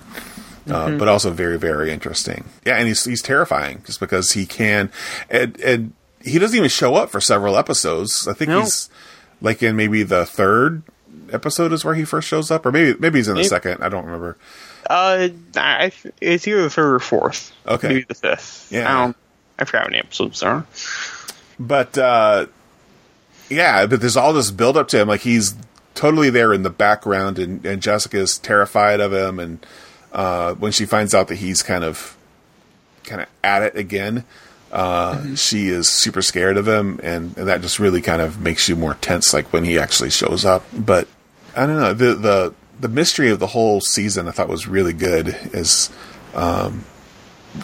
Uh, 0.67 0.97
but 0.97 1.09
also 1.09 1.31
very, 1.31 1.59
very 1.59 1.91
interesting. 1.93 2.45
Yeah, 2.65 2.77
and 2.77 2.89
he's 2.89 3.05
he's 3.05 3.21
terrifying 3.21 3.83
just 3.85 4.01
because 4.01 4.33
he 4.33 4.47
can, 4.47 4.91
and 5.29 5.61
and 5.61 5.93
he 6.23 6.39
doesn't 6.39 6.57
even 6.57 6.71
show 6.71 6.95
up 6.95 7.11
for 7.11 7.21
several 7.21 7.59
episodes. 7.59 8.27
I 8.27 8.33
think 8.33 8.49
No. 8.49 8.61
he's 8.63 8.89
like 9.43 9.63
in 9.63 9.77
maybe 9.77 10.05
the 10.05 10.25
third 10.25 10.83
episode 11.31 11.71
is 11.75 11.85
where 11.85 11.95
he 11.95 12.07
first 12.07 12.27
shows 12.27 12.51
up, 12.51 12.65
or 12.65 12.73
maybe 12.73 12.99
maybe 12.99 13.19
he's 13.19 13.29
in 13.29 13.35
the 13.35 13.41
Maybe- 13.41 13.49
second. 13.49 13.83
I 13.85 13.91
don't 13.91 14.07
remember. 14.07 14.39
Uh, 14.89 15.29
I, 15.57 15.93
it's 16.21 16.47
either 16.47 16.63
the 16.63 16.71
third 16.71 16.95
or 16.95 17.01
fourth. 17.01 17.53
Okay. 17.67 17.89
Maybe 17.89 18.05
the 18.09 18.15
fifth. 18.15 18.71
Yeah. 18.71 18.91
I 18.91 19.05
don't. 19.05 19.17
I 19.59 19.65
forgot 19.65 19.83
how 19.83 19.89
many 19.89 19.99
episodes 19.99 20.41
there 20.41 20.51
are. 20.51 20.67
But 21.59 21.97
uh, 21.97 22.47
yeah, 23.49 23.87
but 23.87 24.01
there's 24.01 24.17
all 24.17 24.33
this 24.33 24.51
build 24.51 24.77
up 24.77 24.89
to 24.89 25.01
him. 25.01 25.09
Like 25.09 25.21
he's 25.21 25.55
totally 25.95 26.31
there 26.31 26.53
in 26.53 26.63
the 26.63 26.71
background, 26.71 27.39
and, 27.39 27.65
and 27.65 27.81
Jessica's 27.81 28.39
terrified 28.39 29.01
of 29.01 29.13
him. 29.13 29.39
And 29.39 29.65
uh, 30.13 30.55
when 30.55 30.73
she 30.73 30.87
finds 30.87 31.15
out 31.15 31.29
that 31.29 31.37
he's 31.37 31.63
kind 31.63 31.85
of 31.85 32.17
kind 33.05 33.21
of 33.21 33.29
at 33.43 33.63
it 33.63 33.77
again, 33.77 34.25
uh, 34.73 35.37
she 35.37 35.69
is 35.69 35.89
super 35.89 36.23
scared 36.23 36.57
of 36.57 36.67
him, 36.67 36.99
and, 37.03 37.37
and 37.39 37.47
that 37.49 37.61
just 37.61 37.79
really 37.79 38.01
kind 38.01 38.21
of 38.21 38.41
makes 38.41 38.69
you 38.69 38.77
more 38.77 38.95
tense. 38.95 39.33
Like 39.33 39.53
when 39.53 39.65
he 39.65 39.79
actually 39.79 40.11
shows 40.11 40.45
up. 40.45 40.65
But 40.77 41.07
I 41.55 41.67
don't 41.67 41.77
know 41.77 41.95
the 41.95 42.15
the 42.15 42.55
the 42.81 42.89
mystery 42.89 43.31
of 43.31 43.39
the 43.39 43.49
whole 43.49 43.81
season. 43.81 44.29
I 44.29 44.31
thought 44.33 44.49
was 44.49 44.67
really 44.67 44.93
good. 44.93 45.29
Is 45.53 45.91
um, 46.35 46.85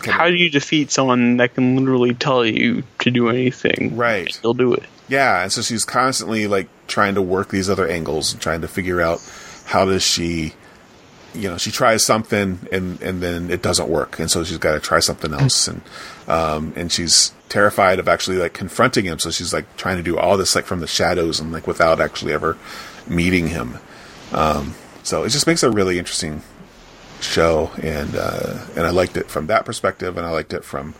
kind 0.03 0.13
How 0.17 0.27
of- 0.27 0.31
do 0.33 0.37
you 0.37 0.51
defeat 0.51 0.91
someone 0.91 1.37
that 1.39 1.55
can 1.55 1.77
literally 1.77 2.15
tell 2.15 2.45
you 2.45 2.83
to 3.01 3.11
do 3.11 3.29
anything? 3.29 3.97
Right. 3.97 4.27
And 4.27 4.39
They'll 4.43 4.55
do 4.55 4.75
it. 4.75 4.85
Yeah, 5.09 5.43
and 5.43 5.51
so 5.53 5.61
she's 5.63 5.85
constantly 5.85 6.47
like 6.47 6.69
trying 6.87 7.17
to 7.17 7.23
work 7.23 7.49
these 7.51 7.69
other 7.69 7.89
angles 7.89 8.33
and 8.33 8.41
trying 8.41 8.61
to 8.61 8.69
figure 8.69 9.01
out 9.01 9.21
how 9.67 9.85
does 9.85 10.03
she 10.05 10.55
you 11.33 11.49
know, 11.49 11.57
she 11.59 11.71
tries 11.71 12.05
something 12.05 12.59
and 12.73 13.01
and 13.03 13.21
then 13.23 13.51
it 13.53 13.63
doesn't 13.63 13.89
work 13.89 14.19
and 14.19 14.29
so 14.31 14.43
she's 14.43 14.59
got 14.59 14.73
to 14.73 14.81
try 14.81 14.99
something 14.99 15.33
else 15.33 15.69
and 15.69 15.81
um 16.27 16.73
and 16.75 16.91
she's 16.91 17.33
terrified 17.49 18.01
of 18.01 18.09
actually 18.09 18.37
like 18.37 18.53
confronting 18.53 19.05
him 19.05 19.17
so 19.21 19.31
she's 19.31 19.53
like 19.53 19.77
trying 19.77 19.97
to 19.97 20.03
do 20.03 20.19
all 20.19 20.37
this 20.37 20.57
like 20.57 20.65
from 20.65 20.81
the 20.81 20.89
shadows 20.89 21.39
and 21.39 21.53
like 21.53 21.69
without 21.69 22.01
actually 22.01 22.33
ever 22.33 22.57
meeting 23.07 23.47
him. 23.49 23.79
Um 24.33 24.75
so 25.03 25.25
it 25.25 25.31
just 25.31 25.47
makes 25.47 25.63
a 25.63 25.71
really 25.71 25.99
interesting 25.99 26.43
show 27.21 27.71
and 27.83 28.17
uh 28.17 28.65
and 28.77 28.87
I 28.87 28.91
liked 28.91 29.17
it 29.17 29.31
from 29.31 29.47
that 29.49 29.65
perspective 29.65 30.17
and 30.17 30.27
I 30.27 30.31
liked 30.31 30.53
it 30.55 30.65
from 30.65 30.95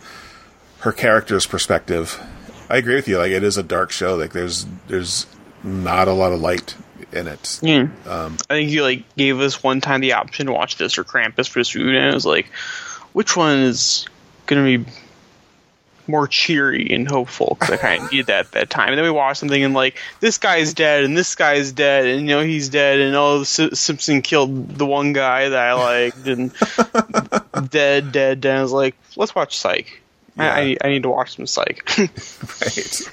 her 0.81 0.91
character's 0.91 1.45
perspective. 1.45 2.21
I 2.69 2.77
agree 2.77 2.95
with 2.95 3.07
you. 3.07 3.17
Like 3.17 3.31
it 3.31 3.43
is 3.43 3.57
a 3.57 3.63
dark 3.63 3.91
show. 3.91 4.15
Like 4.15 4.33
there's 4.33 4.65
there's 4.87 5.25
not 5.63 6.07
a 6.07 6.13
lot 6.13 6.31
of 6.31 6.39
light 6.39 6.75
in 7.11 7.27
it. 7.27 7.59
Yeah. 7.61 7.87
Um, 8.05 8.37
I 8.49 8.55
think 8.55 8.71
you 8.71 8.83
like 8.83 9.03
gave 9.15 9.39
us 9.39 9.61
one 9.61 9.81
time 9.81 10.01
the 10.01 10.13
option 10.13 10.47
to 10.47 10.53
watch 10.53 10.77
this 10.77 10.97
or 10.97 11.03
Krampus 11.03 11.47
for 11.47 11.59
this 11.59 11.69
food, 11.69 11.93
and 11.95 12.09
it 12.09 12.13
was 12.13 12.25
like, 12.25 12.47
which 13.13 13.35
one 13.35 13.59
is 13.59 14.05
gonna 14.45 14.63
be 14.63 14.85
more 16.07 16.27
cheery 16.27 16.89
and 16.91 17.07
hopeful? 17.07 17.57
Because 17.59 17.71
I 17.71 17.77
kind 17.77 18.03
of 18.03 18.11
needed 18.11 18.27
that 18.27 18.45
at 18.47 18.51
that 18.53 18.69
time. 18.69 18.89
And 18.89 18.97
then 18.97 19.05
we 19.05 19.11
watched 19.11 19.39
something 19.39 19.63
and 19.63 19.73
like 19.73 19.97
this 20.19 20.37
guy's 20.37 20.73
dead 20.73 21.03
and 21.03 21.17
this 21.17 21.35
guy's 21.35 21.71
dead 21.71 22.05
and 22.05 22.21
you 22.21 22.35
know 22.35 22.41
he's 22.41 22.69
dead 22.69 22.99
and 22.99 23.15
oh 23.15 23.41
S- 23.41 23.79
Simpson 23.79 24.21
killed 24.21 24.69
the 24.69 24.85
one 24.85 25.13
guy 25.13 25.49
that 25.49 25.59
I 25.59 25.73
liked 25.73 26.27
and 26.27 26.53
dead, 27.69 28.11
dead, 28.11 28.41
dead. 28.41 28.57
I 28.57 28.61
was 28.61 28.71
like, 28.71 28.95
let's 29.15 29.35
watch 29.35 29.57
Psych. 29.57 30.01
I, 30.37 30.49
I, 30.49 30.77
I 30.83 30.89
need 30.89 31.03
to 31.03 31.09
watch 31.09 31.35
some 31.35 31.45
Psych. 31.45 31.89
right. 31.97 33.11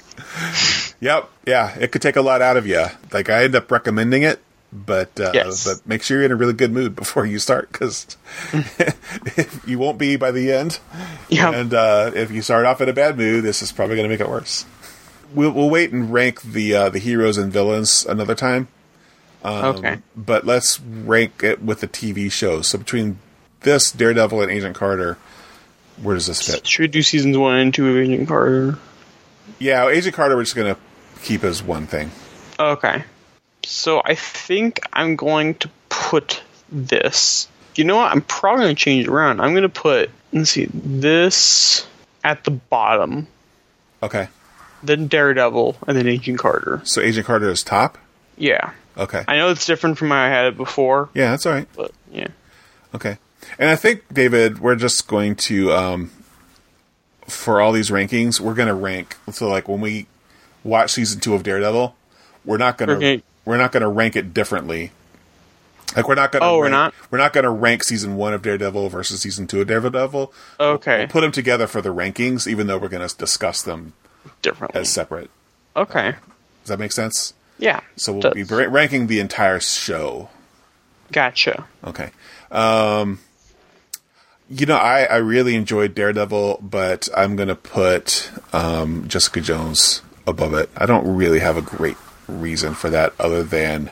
Yep. 1.01 1.29
Yeah, 1.45 1.77
it 1.79 1.91
could 1.91 2.01
take 2.01 2.15
a 2.15 2.21
lot 2.21 2.41
out 2.41 2.57
of 2.57 2.65
you. 2.67 2.85
Like 3.11 3.29
I 3.29 3.43
end 3.43 3.55
up 3.55 3.71
recommending 3.71 4.23
it, 4.23 4.39
but 4.71 5.19
uh, 5.19 5.31
Yes. 5.33 5.65
but 5.65 5.87
make 5.87 6.03
sure 6.03 6.17
you're 6.17 6.25
in 6.25 6.31
a 6.31 6.35
really 6.35 6.53
good 6.53 6.71
mood 6.71 6.95
before 6.95 7.25
you 7.25 7.39
start 7.39 7.71
because 7.71 8.17
you 9.65 9.79
won't 9.79 9.97
be 9.97 10.15
by 10.15 10.31
the 10.31 10.51
end. 10.51 10.79
Yeah. 11.29 11.51
And 11.51 11.73
uh, 11.73 12.11
if 12.13 12.31
you 12.31 12.41
start 12.41 12.65
off 12.65 12.81
in 12.81 12.89
a 12.89 12.93
bad 12.93 13.17
mood, 13.17 13.43
this 13.43 13.61
is 13.61 13.71
probably 13.71 13.95
going 13.95 14.07
to 14.07 14.13
make 14.13 14.19
it 14.21 14.29
worse. 14.29 14.65
We'll, 15.33 15.51
we'll 15.51 15.69
wait 15.69 15.91
and 15.91 16.11
rank 16.11 16.41
the 16.41 16.73
uh, 16.75 16.89
the 16.89 16.99
heroes 16.99 17.37
and 17.37 17.51
villains 17.51 18.05
another 18.05 18.35
time. 18.35 18.67
Um, 19.43 19.77
okay. 19.77 19.99
But 20.17 20.45
let's 20.45 20.79
rank 20.81 21.43
it 21.43 21.61
with 21.61 21.81
the 21.81 21.87
TV 21.87 22.31
shows. 22.31 22.67
So 22.67 22.77
between 22.79 23.19
this 23.61 23.91
Daredevil 23.91 24.41
and 24.41 24.51
Agent 24.51 24.75
Carter, 24.75 25.17
where 26.01 26.15
does 26.15 26.27
this 26.27 26.41
fit? 26.45 26.65
Should 26.67 26.81
we 26.81 26.87
do 26.87 27.01
seasons 27.01 27.37
one 27.37 27.55
and 27.55 27.73
two 27.73 27.89
of 27.89 27.97
Agent 27.97 28.27
Carter? 28.27 28.77
Yeah, 29.59 29.87
Agent 29.87 30.15
Carter 30.15 30.35
we're 30.35 30.43
just 30.43 30.55
going 30.55 30.73
to 30.73 30.79
keep 31.21 31.43
as 31.43 31.61
one 31.63 31.87
thing. 31.87 32.11
Okay. 32.59 33.03
So 33.69 34.01
I 34.03 34.15
think 34.15 34.79
I'm 34.93 35.15
going 35.15 35.53
to 35.55 35.69
put 35.89 36.41
this. 36.71 37.47
You 37.75 37.83
know 37.83 37.97
what? 37.97 38.11
I'm 38.11 38.21
probably 38.21 38.65
going 38.65 38.75
to 38.75 38.81
change 38.83 39.05
it 39.05 39.11
around. 39.11 39.39
I'm 39.39 39.51
going 39.51 39.61
to 39.61 39.69
put, 39.69 40.09
let's 40.33 40.49
see, 40.49 40.67
this 40.73 41.85
at 42.23 42.43
the 42.43 42.51
bottom, 42.51 43.27
Okay. 44.01 44.27
then 44.83 45.07
Daredevil, 45.07 45.77
and 45.87 45.95
then 45.95 46.07
Agent 46.07 46.39
Carter. 46.39 46.81
So 46.83 46.99
Agent 47.01 47.27
Carter 47.27 47.49
is 47.49 47.63
top. 47.63 47.97
Yeah. 48.37 48.71
Okay. 48.97 49.23
I 49.27 49.37
know 49.37 49.49
it's 49.51 49.65
different 49.65 49.97
from 49.99 50.09
how 50.09 50.17
I 50.23 50.29
had 50.29 50.45
it 50.47 50.57
before, 50.57 51.09
Yeah, 51.13 51.29
that's 51.31 51.45
all 51.45 51.53
right. 51.53 51.67
but 51.75 51.91
yeah. 52.11 52.27
Okay. 52.95 53.17
And 53.59 53.69
I 53.69 53.75
think, 53.75 54.03
David, 54.11 54.59
we're 54.59 54.75
just 54.75 55.07
going 55.07 55.35
to, 55.35 55.71
um, 55.73 56.11
for 57.27 57.61
all 57.61 57.71
these 57.71 57.91
rankings, 57.91 58.39
we're 58.39 58.55
going 58.55 58.67
to 58.67 58.73
rank. 58.73 59.15
So, 59.31 59.47
like, 59.47 59.67
when 59.69 59.79
we 59.79 60.07
watch 60.63 60.91
season 60.91 61.19
two 61.21 61.35
of 61.35 61.43
Daredevil, 61.43 61.95
we're 62.43 62.57
not 62.57 62.77
going 62.79 62.99
to. 62.99 63.21
We're 63.45 63.57
not 63.57 63.71
going 63.71 63.81
to 63.81 63.87
rank 63.89 64.15
it 64.15 64.33
differently. 64.33 64.91
Like, 65.95 66.07
we're 66.07 66.15
not 66.15 66.31
going 66.31 66.41
to. 66.41 66.47
Oh, 66.47 66.57
we're 66.59 66.69
not? 66.69 66.93
We're 67.09 67.17
not 67.17 67.33
going 67.33 67.45
to 67.45 67.49
rank 67.49 67.83
season 67.83 68.15
one 68.15 68.33
of 68.33 68.41
Daredevil 68.43 68.89
versus 68.89 69.21
season 69.21 69.47
two 69.47 69.61
of 69.61 69.67
Daredevil. 69.67 70.31
Okay. 70.59 70.97
We'll 70.99 71.07
put 71.07 71.21
them 71.21 71.31
together 71.31 71.65
for 71.65 71.81
the 71.81 71.89
rankings, 71.89 72.47
even 72.47 72.67
though 72.67 72.77
we're 72.77 72.89
going 72.89 73.07
to 73.07 73.15
discuss 73.17 73.63
them 73.63 73.93
Differently. 74.43 74.79
as 74.81 74.89
separate. 74.89 75.31
Okay. 75.75 76.11
Does 76.63 76.67
that 76.69 76.77
make 76.79 76.91
sense? 76.91 77.33
Yeah. 77.57 77.79
So 77.95 78.13
we'll 78.13 78.31
be 78.33 78.43
ra- 78.43 78.67
ranking 78.69 79.07
the 79.07 79.19
entire 79.19 79.59
show. 79.59 80.29
Gotcha. 81.11 81.65
Okay. 81.83 82.11
Um, 82.51 83.19
you 84.47 84.65
know, 84.67 84.77
I, 84.77 85.03
I 85.05 85.15
really 85.17 85.55
enjoyed 85.55 85.95
Daredevil, 85.95 86.59
but 86.61 87.09
I'm 87.17 87.35
going 87.35 87.49
to 87.49 87.55
put 87.55 88.31
um, 88.53 89.07
Jessica 89.07 89.41
Jones 89.41 90.01
above 90.27 90.53
it. 90.53 90.69
I 90.77 90.85
don't 90.85 91.15
really 91.15 91.39
have 91.39 91.57
a 91.57 91.61
great 91.61 91.97
reason 92.29 92.73
for 92.73 92.89
that 92.89 93.13
other 93.19 93.43
than 93.43 93.91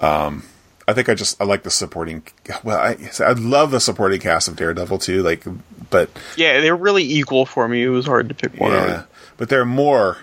um, 0.00 0.44
I 0.88 0.92
think 0.92 1.08
I 1.08 1.14
just 1.14 1.40
I 1.40 1.44
like 1.44 1.62
the 1.62 1.70
supporting. 1.70 2.22
Well, 2.64 2.78
I 2.78 2.96
I 3.20 3.32
love 3.32 3.70
the 3.70 3.80
supporting 3.80 4.20
cast 4.20 4.48
of 4.48 4.56
Daredevil 4.56 4.98
too. 4.98 5.22
Like, 5.22 5.44
but 5.90 6.10
Yeah, 6.36 6.60
they're 6.60 6.76
really 6.76 7.04
equal 7.04 7.46
for 7.46 7.68
me. 7.68 7.82
It 7.82 7.88
was 7.88 8.06
hard 8.06 8.28
to 8.28 8.34
pick 8.34 8.58
one. 8.58 8.72
yeah, 8.72 9.04
but 9.36 9.48
there 9.48 9.60
are 9.60 9.66
more. 9.66 10.18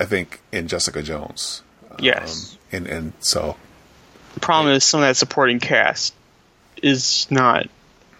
I 0.00 0.04
think 0.06 0.40
in 0.50 0.66
Jessica 0.66 1.02
Jones. 1.02 1.62
Yes. 2.00 2.52
Um, 2.52 2.58
and 2.72 2.86
and 2.88 3.12
so 3.20 3.56
The 4.34 4.40
problem 4.40 4.74
is 4.74 4.82
some 4.84 5.00
of 5.00 5.06
that 5.06 5.16
supporting 5.16 5.60
cast 5.60 6.12
is 6.82 7.28
not 7.30 7.68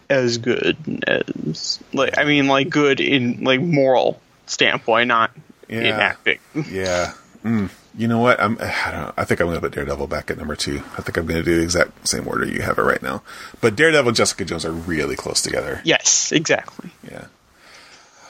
as 0.09 0.39
good 0.39 0.77
as 1.09 1.81
like 1.93 2.17
I 2.17 2.25
mean 2.25 2.47
like 2.47 2.71
good 2.71 3.01
in 3.01 3.43
like 3.43 3.61
moral 3.61 4.21
standpoint, 4.47 5.09
not 5.09 5.33
in 5.69 5.85
acting. 5.87 6.39
Yeah. 6.55 7.13
Mm. 7.45 7.71
You 7.97 8.09
know 8.09 8.19
what? 8.19 8.41
I'm. 8.41 8.59
I 8.61 8.91
don't 8.91 9.01
know. 9.01 9.13
I 9.17 9.25
think 9.25 9.41
I'm 9.41 9.47
going 9.47 9.57
to 9.57 9.61
put 9.61 9.73
Daredevil 9.73 10.07
back 10.07 10.31
at 10.31 10.39
number 10.39 10.57
two. 10.57 10.83
I 10.97 11.03
think 11.03 11.17
I'm 11.17 11.27
going 11.27 11.43
to 11.43 11.45
do 11.45 11.57
the 11.57 11.63
exact 11.63 12.09
same 12.09 12.27
order 12.27 12.47
you 12.47 12.63
have 12.63 12.79
it 12.79 12.83
right 12.83 13.03
now. 13.03 13.23
But 13.61 13.77
Daredevil 13.77 14.09
and 14.09 14.17
Jessica 14.17 14.45
Jones 14.45 14.65
are 14.65 14.73
really 14.73 15.17
close 15.17 15.43
together. 15.43 15.81
yes, 15.85 16.33
exactly. 16.33 16.91
Yeah. 17.11 17.27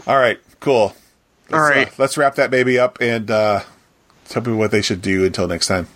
All 0.06 0.18
right. 0.18 0.38
Cool. 0.60 0.94
Let's, 1.48 1.54
All 1.54 1.60
right. 1.60 1.88
Uh, 1.88 1.92
let's 1.98 2.16
wrap 2.16 2.36
that 2.36 2.50
baby 2.50 2.78
up 2.78 2.98
and 3.00 3.30
uh, 3.30 3.60
tell 4.28 4.42
people 4.42 4.56
what 4.56 4.70
they 4.70 4.82
should 4.82 5.02
do 5.02 5.24
until 5.24 5.46
next 5.46 5.66
time. 5.66 5.88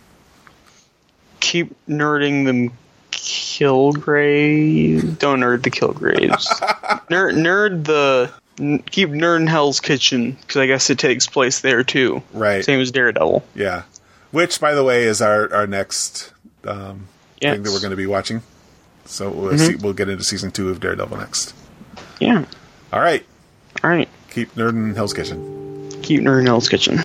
Keep 1.41 1.75
nerding 1.89 2.45
them 2.45 2.73
kill 3.11 3.93
Kilgrave. 3.93 5.19
Don't 5.19 5.41
nerd 5.41 5.63
the 5.63 5.71
kill 5.71 5.95
Kilgraves. 5.95 6.47
nerd, 7.11 7.35
nerd 7.35 7.85
the. 7.85 8.31
Keep 8.59 9.11
nerding 9.11 9.49
Hell's 9.49 9.81
Kitchen 9.81 10.33
because 10.33 10.57
I 10.59 10.67
guess 10.67 10.91
it 10.91 10.99
takes 10.99 11.27
place 11.27 11.61
there 11.61 11.85
too. 11.85 12.23
Right. 12.33 12.65
Same 12.65 12.81
as 12.81 12.91
Daredevil. 12.91 13.45
Yeah. 13.55 13.83
Which, 14.31 14.61
by 14.61 14.75
the 14.75 14.85
way, 14.85 15.05
is 15.05 15.23
our 15.23 15.53
our 15.55 15.67
next 15.67 16.33
um, 16.65 17.07
Yes. 17.41 17.55
thing 17.55 17.63
that 17.63 17.73
we're 17.73 17.81
going 17.81 17.91
to 17.93 17.97
be 17.97 18.07
watching. 18.07 18.43
So 19.07 19.31
we'll 19.31 19.53
Mm-hmm. 19.53 19.67
see, 19.67 19.75
we'll 19.77 19.93
get 19.95 20.09
into 20.09 20.25
season 20.25 20.51
two 20.51 20.69
of 20.71 20.81
Daredevil 20.81 21.17
next. 21.17 21.55
Yeah. 22.21 22.45
All 22.93 23.01
right. 23.01 23.25
All 23.83 23.91
right. 23.91 24.09
Keep 24.31 24.55
nerding 24.57 24.95
Hell's 24.97 25.15
Kitchen. 25.15 25.91
Keep 26.03 26.23
nerding 26.23 26.45
Hell's 26.47 26.69
Kitchen. 26.69 26.99